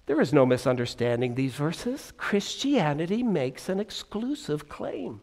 There 0.06 0.20
is 0.20 0.32
no 0.32 0.44
misunderstanding 0.44 1.34
these 1.34 1.54
verses. 1.54 2.12
Christianity 2.16 3.22
makes 3.22 3.68
an 3.68 3.78
exclusive 3.78 4.68
claim. 4.68 5.20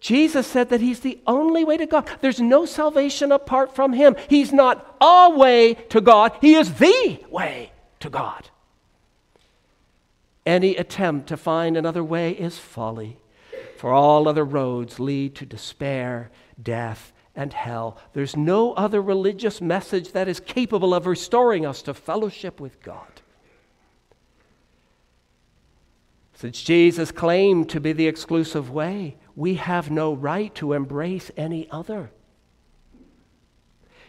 Jesus 0.00 0.46
said 0.46 0.70
that 0.70 0.80
He's 0.80 1.00
the 1.00 1.20
only 1.26 1.62
way 1.62 1.76
to 1.76 1.86
God. 1.86 2.08
There's 2.20 2.40
no 2.40 2.64
salvation 2.64 3.30
apart 3.30 3.74
from 3.74 3.92
Him. 3.92 4.16
He's 4.28 4.52
not 4.52 4.96
a 5.00 5.30
way 5.30 5.74
to 5.90 6.00
God, 6.00 6.32
He 6.40 6.54
is 6.54 6.74
the 6.74 7.24
way 7.30 7.72
to 8.00 8.10
God. 8.10 8.48
Any 10.46 10.74
attempt 10.76 11.28
to 11.28 11.36
find 11.36 11.76
another 11.76 12.02
way 12.02 12.32
is 12.32 12.58
folly, 12.58 13.18
for 13.76 13.92
all 13.92 14.26
other 14.26 14.44
roads 14.44 14.98
lead 14.98 15.34
to 15.36 15.46
despair, 15.46 16.30
death, 16.60 17.12
and 17.36 17.52
hell. 17.52 17.98
There's 18.14 18.36
no 18.36 18.72
other 18.72 19.02
religious 19.02 19.60
message 19.60 20.12
that 20.12 20.28
is 20.28 20.40
capable 20.40 20.94
of 20.94 21.06
restoring 21.06 21.66
us 21.66 21.82
to 21.82 21.94
fellowship 21.94 22.58
with 22.58 22.82
God. 22.82 23.20
Since 26.34 26.62
Jesus 26.62 27.12
claimed 27.12 27.68
to 27.68 27.80
be 27.80 27.92
the 27.92 28.08
exclusive 28.08 28.70
way, 28.70 29.16
we 29.36 29.54
have 29.54 29.90
no 29.90 30.12
right 30.12 30.54
to 30.56 30.72
embrace 30.72 31.30
any 31.36 31.68
other. 31.70 32.10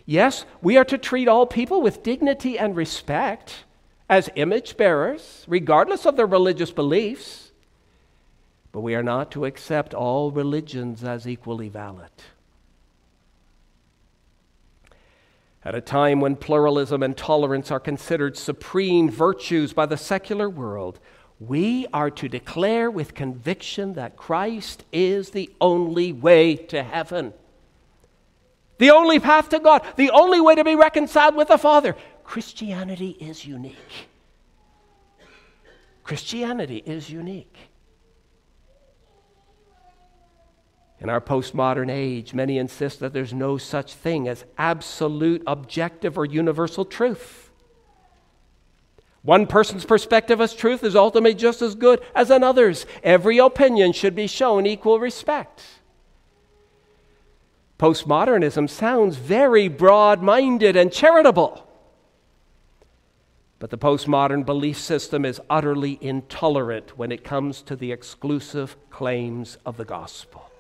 Yes, 0.06 0.46
we 0.62 0.78
are 0.78 0.86
to 0.86 0.98
treat 0.98 1.28
all 1.28 1.46
people 1.46 1.82
with 1.82 2.04
dignity 2.04 2.58
and 2.58 2.76
respect 2.76 3.66
as 4.10 4.30
image 4.36 4.76
bearers, 4.76 5.46
regardless 5.48 6.06
of 6.06 6.18
their 6.18 6.26
religious 6.26 6.72
beliefs. 6.72 7.52
But 8.72 8.82
we 8.82 8.96
are 8.96 9.04
not 9.04 9.32
to 9.32 9.46
accept 9.46 9.94
all 9.94 10.32
religions 10.32 11.04
as 11.04 11.28
equally 11.28 11.70
valid. 11.70 12.12
At 15.64 15.76
a 15.76 15.82
time 15.82 16.20
when 16.22 16.36
pluralism 16.36 17.04
and 17.04 17.16
tolerance 17.16 17.70
are 17.70 17.80
considered 17.80 18.36
supreme 18.36 19.10
virtues 19.10 19.74
by 19.74 19.86
the 19.86 19.98
secular 19.98 20.50
world, 20.50 21.00
we 21.42 21.88
are 21.92 22.12
to 22.12 22.30
declare 22.30 22.92
with 22.92 23.16
conviction 23.16 23.94
that 23.94 24.16
Christ 24.16 24.86
is 24.92 25.32
the 25.32 25.50
only 25.60 26.14
way 26.14 26.56
to 26.56 26.84
heaven, 26.84 27.34
the 28.78 28.92
only 28.92 29.20
path 29.20 29.50
to 29.50 29.60
God, 29.60 29.84
the 29.96 30.12
only 30.12 30.40
way 30.40 30.54
to 30.54 30.64
be 30.64 30.76
reconciled 30.76 31.36
with 31.36 31.48
the 31.48 31.58
Father. 31.58 31.96
Christianity 32.24 33.18
is 33.20 33.44
unique. 33.44 33.76
Christianity 36.04 36.84
is 36.86 37.10
unique. 37.10 37.58
In 41.00 41.10
our 41.10 41.22
postmodern 41.22 41.90
age, 41.90 42.36
many 42.36 42.60
insist 42.60 43.00
that 43.00 43.14
there's 43.14 43.34
no 43.34 43.58
such 43.58 43.96
thing 43.96 44.28
as 44.28 44.46
absolute, 44.60 45.42
objective, 45.48 46.20
or 46.20 46.26
universal 46.26 46.86
truth. 46.86 47.51
One 49.24 49.46
person's 49.46 49.86
perspective 49.86 50.42
as 50.42 50.54
truth 50.54 50.84
is 50.84 50.96
ultimately 50.96 51.36
just 51.36 51.62
as 51.62 51.76
good 51.76 52.02
as 52.16 52.32
another's. 52.32 52.86
Every 53.04 53.38
opinion 53.38 53.94
should 53.94 54.16
be 54.16 54.28
shown 54.28 54.66
equal 54.66 55.00
respect. 55.00 55.62
Postmodernism 57.78 58.70
sounds 58.70 59.18
very 59.18 59.68
broad 59.68 60.22
minded 60.22 60.76
and 60.76 60.92
charitable. 60.92 61.68
But 63.60 63.70
the 63.70 63.78
postmodern 63.78 64.44
belief 64.44 64.80
system 64.80 65.24
is 65.24 65.40
utterly 65.50 66.00
intolerant 66.02 66.98
when 66.98 67.12
it 67.12 67.24
comes 67.24 67.62
to 67.64 67.76
the 67.76 67.92
exclusive 67.92 68.76
claims 68.90 69.58
of 69.66 69.78
the 69.78 69.86
gospel. 69.86 70.51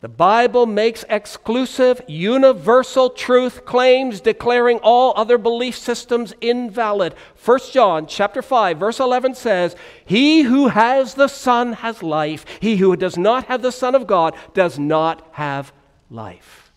The 0.00 0.08
Bible 0.08 0.64
makes 0.64 1.04
exclusive, 1.10 2.00
universal 2.08 3.10
truth 3.10 3.66
claims 3.66 4.22
declaring 4.22 4.78
all 4.78 5.12
other 5.14 5.36
belief 5.36 5.76
systems 5.76 6.32
invalid. 6.40 7.14
1 7.36 7.58
John 7.70 8.06
chapter 8.06 8.40
5 8.40 8.78
verse 8.78 8.98
11 8.98 9.34
says, 9.34 9.76
"He 10.06 10.42
who 10.42 10.68
has 10.68 11.14
the 11.14 11.28
Son 11.28 11.74
has 11.74 12.02
life. 12.02 12.46
He 12.60 12.76
who 12.78 12.96
does 12.96 13.18
not 13.18 13.44
have 13.44 13.60
the 13.60 13.72
Son 13.72 13.94
of 13.94 14.06
God 14.06 14.34
does 14.54 14.78
not 14.78 15.26
have 15.32 15.70
life." 16.08 16.72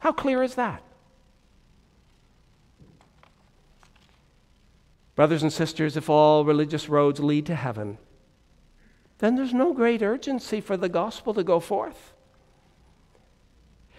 How 0.00 0.12
clear 0.12 0.42
is 0.42 0.54
that? 0.56 0.82
Brothers 5.14 5.42
and 5.42 5.52
sisters, 5.52 5.96
if 5.96 6.10
all 6.10 6.44
religious 6.44 6.90
roads 6.90 7.20
lead 7.20 7.46
to 7.46 7.54
heaven, 7.54 7.96
then 9.18 9.36
there's 9.36 9.54
no 9.54 9.72
great 9.72 10.02
urgency 10.02 10.60
for 10.60 10.76
the 10.76 10.90
gospel 10.90 11.32
to 11.32 11.42
go 11.42 11.58
forth. 11.58 12.13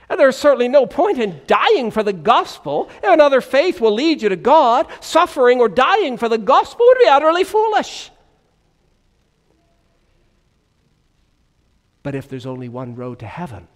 And 0.09 0.19
there's 0.19 0.37
certainly 0.37 0.67
no 0.67 0.85
point 0.85 1.19
in 1.19 1.41
dying 1.47 1.89
for 1.91 2.03
the 2.03 2.13
gospel. 2.13 2.89
If 3.03 3.11
another 3.11 3.41
faith 3.41 3.81
will 3.81 3.93
lead 3.93 4.21
you 4.21 4.29
to 4.29 4.35
God, 4.35 4.87
suffering 4.99 5.59
or 5.59 5.67
dying 5.67 6.17
for 6.17 6.29
the 6.29 6.37
gospel 6.37 6.85
would 6.85 6.99
be 6.99 7.07
utterly 7.07 7.43
foolish. 7.43 8.11
But 12.03 12.13
if 12.13 12.29
there's 12.29 12.45
only 12.45 12.69
one 12.69 12.95
road 12.95 13.19
to 13.19 13.25
heaven, 13.25 13.67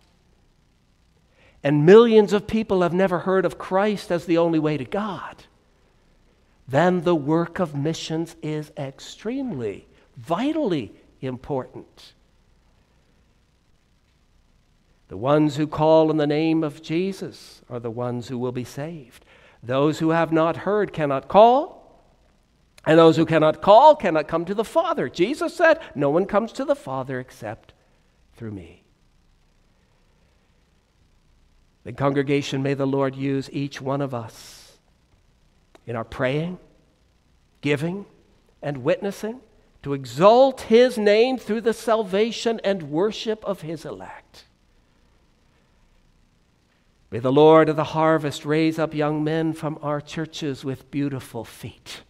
and 1.63 1.85
millions 1.85 2.31
of 2.31 2.47
people 2.47 2.83
have 2.83 2.93
never 2.93 3.19
heard 3.19 3.43
of 3.43 3.57
Christ 3.57 4.11
as 4.11 4.25
the 4.25 4.37
only 4.37 4.59
way 4.59 4.77
to 4.77 4.85
God, 4.85 5.43
then 6.67 7.01
the 7.01 7.15
work 7.15 7.57
of 7.57 7.75
missions 7.75 8.35
is 8.43 8.71
extremely, 8.77 9.87
vitally 10.15 10.93
important. 11.21 12.13
The 15.09 15.17
ones 15.17 15.55
who 15.55 15.67
call 15.67 16.11
in 16.11 16.17
the 16.17 16.27
name 16.27 16.63
of 16.63 16.81
Jesus 16.81 17.61
are 17.67 17.79
the 17.79 17.91
ones 17.91 18.27
who 18.27 18.37
will 18.37 18.51
be 18.51 18.63
saved. 18.63 19.25
Those 19.61 19.99
who 19.99 20.11
have 20.11 20.31
not 20.31 20.57
heard 20.57 20.93
cannot 20.93 21.27
call, 21.27 21.79
and 22.85 22.97
those 22.97 23.17
who 23.17 23.25
cannot 23.25 23.61
call 23.61 23.95
cannot 23.95 24.27
come 24.27 24.45
to 24.45 24.53
the 24.53 24.63
Father. 24.63 25.09
Jesus 25.09 25.55
said, 25.55 25.79
No 25.95 26.11
one 26.11 26.25
comes 26.25 26.51
to 26.53 26.63
the 26.63 26.75
Father 26.75 27.19
except 27.19 27.73
through 28.35 28.51
me. 28.51 28.83
The 31.83 31.91
congregation, 31.91 32.61
may 32.61 32.75
the 32.75 32.85
Lord 32.85 33.15
use 33.15 33.49
each 33.51 33.81
one 33.81 34.01
of 34.01 34.13
us 34.13 34.77
in 35.87 35.95
our 35.95 36.03
praying, 36.03 36.59
giving, 37.61 38.05
and 38.61 38.83
witnessing 38.83 39.41
to 39.81 39.93
exalt 39.93 40.61
His 40.61 40.99
name 40.99 41.39
through 41.39 41.61
the 41.61 41.73
salvation 41.73 42.61
and 42.63 42.91
worship 42.91 43.43
of 43.43 43.61
His 43.61 43.85
elect. 43.85 44.45
May 47.11 47.19
the 47.19 47.31
Lord 47.31 47.69
of 47.69 47.75
the 47.75 47.83
harvest 47.83 48.45
raise 48.45 48.77
up 48.77 48.93
young 48.93 49.23
men 49.23 49.53
from 49.53 49.79
our 49.81 49.99
churches 49.99 50.63
with 50.63 50.91
beautiful 50.91 51.43
feet 51.43 52.03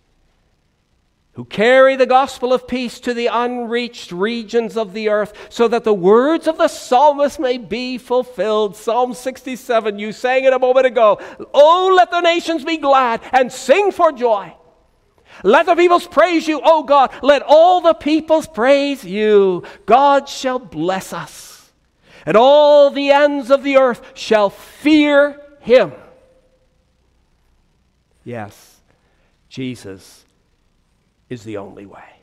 who 1.39 1.45
carry 1.45 1.95
the 1.95 2.05
gospel 2.05 2.51
of 2.51 2.67
peace 2.67 2.99
to 2.99 3.13
the 3.13 3.27
unreached 3.27 4.11
regions 4.11 4.75
of 4.75 4.91
the 4.91 5.07
earth, 5.07 5.31
so 5.47 5.69
that 5.69 5.85
the 5.85 5.93
words 5.93 6.47
of 6.47 6.57
the 6.57 6.67
psalmist 6.67 7.39
may 7.39 7.57
be 7.57 7.97
fulfilled. 7.97 8.75
Psalm 8.75 9.13
67, 9.13 9.97
you 9.99 10.11
sang 10.11 10.43
it 10.43 10.51
a 10.51 10.59
moment 10.59 10.85
ago. 10.85 11.17
Oh, 11.53 11.93
let 11.95 12.11
the 12.11 12.19
nations 12.19 12.65
be 12.65 12.75
glad 12.75 13.21
and 13.31 13.49
sing 13.49 13.93
for 13.93 14.11
joy. 14.11 14.53
Let 15.41 15.65
the 15.65 15.75
peoples 15.75 16.07
praise 16.07 16.45
you, 16.45 16.59
O 16.61 16.83
God. 16.83 17.13
Let 17.21 17.41
all 17.47 17.79
the 17.79 17.93
peoples 17.93 18.45
praise 18.45 19.05
you. 19.05 19.63
God 19.85 20.27
shall 20.27 20.59
bless 20.59 21.13
us, 21.13 21.48
and 22.29 22.37
all 22.37 22.91
the 22.91 23.09
ends 23.09 23.49
of 23.49 23.63
the 23.63 23.75
earth 23.75 24.03
shall 24.13 24.51
fear 24.51 25.41
him. 25.61 25.91
Yes, 28.23 28.81
Jesus 29.49 30.25
is 31.27 31.43
the 31.43 31.57
only 31.57 31.87
way. 31.87 32.21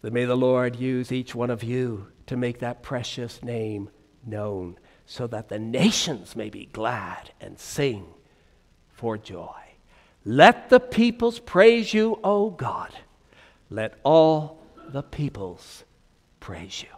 That 0.00 0.14
may 0.14 0.24
the 0.24 0.34
Lord 0.34 0.76
use 0.76 1.12
each 1.12 1.34
one 1.34 1.50
of 1.50 1.62
you 1.62 2.06
to 2.24 2.38
make 2.38 2.60
that 2.60 2.82
precious 2.82 3.42
name 3.42 3.90
known 4.24 4.78
so 5.04 5.26
that 5.26 5.50
the 5.50 5.58
nations 5.58 6.34
may 6.34 6.48
be 6.48 6.70
glad 6.72 7.32
and 7.38 7.58
sing 7.58 8.06
for 8.94 9.18
joy. 9.18 9.60
Let 10.24 10.70
the 10.70 10.80
peoples 10.80 11.38
praise 11.38 11.92
you, 11.92 12.18
O 12.24 12.48
God. 12.48 12.94
Let 13.68 13.98
all 14.04 14.62
the 14.88 15.02
peoples 15.02 15.84
praise 16.48 16.82
you. 16.82 16.88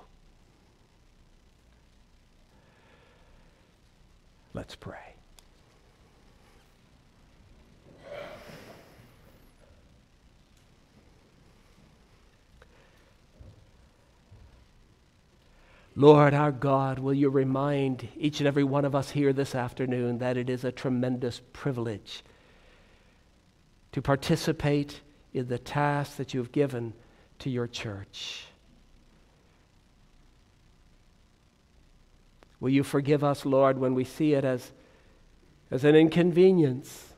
Let's 4.55 4.77
pray. 4.77 4.95
Lord 15.97 16.33
our 16.33 16.53
God, 16.53 17.01
will 17.01 17.13
you 17.13 17.29
remind 17.29 18.07
each 18.17 18.39
and 18.39 18.47
every 18.47 18.63
one 18.63 18.85
of 18.85 18.95
us 18.95 19.11
here 19.11 19.33
this 19.33 19.57
afternoon 19.57 20.19
that 20.19 20.37
it 20.37 20.49
is 20.49 20.63
a 20.63 20.71
tremendous 20.71 21.41
privilege 21.53 22.23
to 23.91 24.01
participate 24.01 25.01
in 25.35 25.49
the 25.49 25.59
task 25.59 26.19
that 26.19 26.33
you 26.35 26.39
have 26.39 26.53
given 26.53 26.93
to 27.41 27.51
your 27.51 27.67
church. 27.67 28.45
Will 32.61 32.71
you 32.71 32.83
forgive 32.83 33.25
us, 33.25 33.47
Lord, 33.47 33.79
when 33.79 33.95
we 33.95 34.05
see 34.05 34.35
it 34.35 34.45
as, 34.45 34.71
as 35.71 35.83
an 35.83 35.97
inconvenience? 35.97 37.15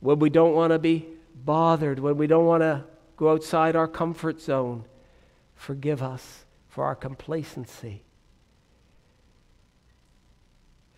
When 0.00 0.18
we 0.18 0.28
don't 0.28 0.54
want 0.54 0.72
to 0.72 0.78
be 0.78 1.06
bothered, 1.34 1.98
when 1.98 2.18
we 2.18 2.26
don't 2.26 2.44
want 2.44 2.62
to 2.62 2.84
go 3.16 3.32
outside 3.32 3.74
our 3.74 3.88
comfort 3.88 4.40
zone, 4.40 4.84
forgive 5.54 6.02
us 6.02 6.44
for 6.68 6.84
our 6.84 6.94
complacency. 6.94 8.02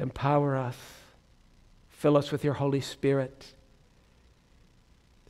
Empower 0.00 0.56
us. 0.56 0.76
Fill 1.88 2.16
us 2.16 2.32
with 2.32 2.44
your 2.44 2.54
Holy 2.54 2.80
Spirit. 2.80 3.54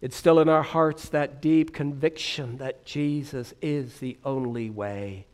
It's 0.00 0.16
still 0.16 0.38
in 0.40 0.48
our 0.48 0.62
hearts 0.62 1.08
that 1.10 1.42
deep 1.42 1.74
conviction 1.74 2.58
that 2.58 2.84
Jesus 2.84 3.52
is 3.60 3.98
the 3.98 4.16
only 4.24 4.70
way. 4.70 5.26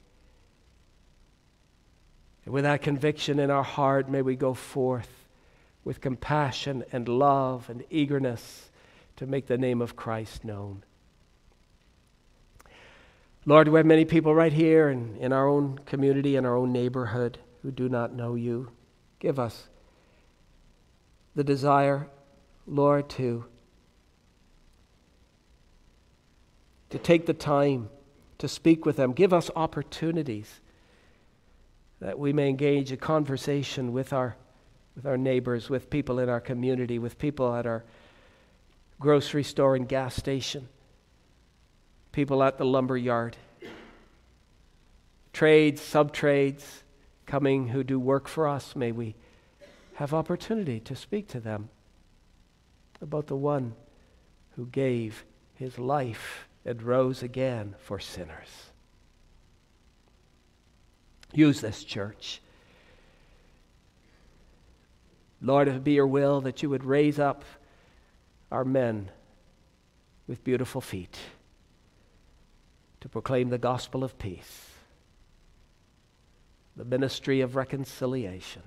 And 2.45 2.53
with 2.53 2.65
that 2.65 2.83
conviction 2.83 3.39
in 3.39 3.51
our 3.51 3.63
heart, 3.63 4.09
may 4.09 4.23
we 4.23 4.37
go 4.37 4.55
forth 4.55 5.09
with 5.83 6.01
compassion 6.01 6.85
and 6.93 7.09
love 7.09 7.69
and 7.71 7.85
eagerness 7.91 8.71
to 9.17 9.27
make 9.27 9.47
the 9.47 9.59
name 9.59 9.81
of 9.81 9.97
Christ 9.97 10.45
known. 10.45 10.83
Lord, 13.47 13.69
we 13.69 13.79
have 13.79 13.87
many 13.87 14.05
people 14.07 14.35
right 14.35 14.53
here 14.53 14.89
in, 14.89 15.17
in 15.17 15.33
our 15.33 15.47
own 15.47 15.79
community, 15.85 16.37
in 16.37 16.47
our 16.47 16.57
own 16.57 16.73
neighborhood, 16.73 17.39
who 17.63 17.71
do 17.71 17.89
not 17.89 18.15
know 18.15 18.35
you. 18.35 18.71
Give 19.19 19.39
us 19.39 19.69
the 21.35 21.45
desire, 21.45 22.09
Lord, 22.67 23.09
to, 23.11 23.45
to 26.91 26.99
take 26.99 27.27
the 27.27 27.35
time 27.35 27.91
to 28.39 28.49
speak 28.49 28.87
with 28.87 28.97
them. 28.97 29.13
Give 29.13 29.33
us 29.33 29.51
opportunities 29.55 30.61
that 32.05 32.19
we 32.19 32.35
may 32.35 32.51
engage 32.51 32.93
a 32.93 32.99
conversation 32.99 33.91
with 33.91 34.13
our, 34.13 34.37
with 34.95 35.07
our 35.07 35.17
neighbors, 35.17 35.71
with 35.71 35.89
people 35.89 36.19
in 36.19 36.29
our 36.29 36.39
community, 36.39 36.99
with 36.99 37.19
people 37.19 37.55
at 37.55 37.65
our 37.65 37.83
grocery 39.01 39.43
store 39.43 39.75
and 39.75 39.89
gas 39.89 40.15
station, 40.15 40.69
people 42.13 42.43
at 42.43 42.59
the 42.59 42.65
lumber 42.67 42.99
yard, 42.99 43.39
trades, 45.33 45.81
sub 45.81 46.13
trades 46.13 46.85
coming 47.25 47.69
who 47.69 47.83
do 47.83 47.99
work 47.99 48.29
for 48.29 48.47
us. 48.47 48.77
May 48.77 48.93
we 48.93 49.15
have 49.95 50.13
opportunity 50.13 50.81
to 50.81 50.95
speak 50.95 51.27
to 51.29 51.41
them 51.41 51.71
about 53.01 53.29
the 53.29 53.37
one 53.37 53.75
who 54.57 54.67
gave 54.67 55.25
his 55.55 55.79
life 55.79 56.49
and 56.67 56.83
rose 56.83 57.23
again 57.23 57.75
for 57.79 57.99
sinners. 57.99 58.74
Use 61.35 61.61
this 61.61 61.83
church. 61.83 62.41
Lord, 65.43 65.69
if 65.69 65.75
it 65.75 65.85
be 65.85 65.93
your 65.93 66.07
will 66.07 66.41
that 66.43 66.63
you 66.63 66.71
would 66.71 66.85
raise 66.85 67.19
up 67.19 67.45
our 68.51 68.65
men 68.65 69.11
with 70.27 70.45
beautiful 70.45 70.81
feet 70.81 71.19
to 73.01 73.09
proclaim 73.09 73.51
the 73.51 73.59
gospel 73.59 74.05
of 74.05 74.19
peace, 74.19 74.71
the 76.77 76.85
ministry 76.85 77.43
of 77.43 77.57
reconciliation. 77.57 78.63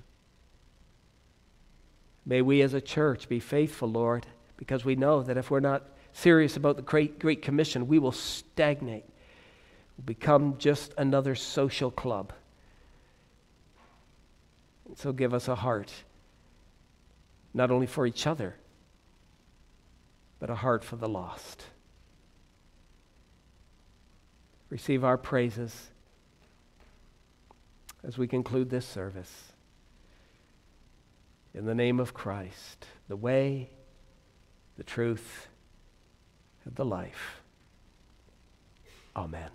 May 2.26 2.41
we 2.41 2.61
as 2.61 2.74
a 2.74 2.82
church 2.82 3.30
be 3.30 3.39
faithful, 3.39 3.89
Lord, 3.89 4.28
because 4.57 4.84
we 4.84 4.95
know 4.95 5.24
that 5.24 5.38
if 5.38 5.49
we're 5.49 5.61
not 5.61 5.84
serious 6.11 6.57
about 6.57 6.76
the 6.76 6.82
great, 6.82 7.18
great 7.18 7.41
commission, 7.41 7.88
we 7.88 7.97
will 7.97 8.11
stagnate, 8.11 9.05
we'll 9.97 10.05
become 10.05 10.57
just 10.57 10.93
another 10.97 11.34
social 11.34 11.89
club. 11.89 12.34
So 14.96 15.12
give 15.12 15.34
us 15.34 15.48
a 15.48 15.56
heart, 15.56 15.92
not 17.54 17.72
only 17.72 17.88
for 17.88 18.06
each 18.06 18.26
other, 18.26 18.56
but 20.40 20.50
a 20.50 20.56
heart 20.56 20.84
for 20.84 20.96
the 20.96 21.10
lost. 21.10 21.66
Receive 24.70 25.04
our 25.04 25.18
praises 25.18 25.88
as 28.04 28.18
we 28.18 28.28
conclude 28.28 28.70
this 28.70 28.86
service. 28.86 29.52
In 31.54 31.66
the 31.66 31.76
name 31.76 32.00
of 32.00 32.14
Christ, 32.14 32.86
the 33.08 33.16
way, 33.16 33.70
the 34.78 34.84
truth, 34.84 35.48
and 36.66 36.76
the 36.76 36.86
life. 36.86 37.42
Amen. 39.16 39.50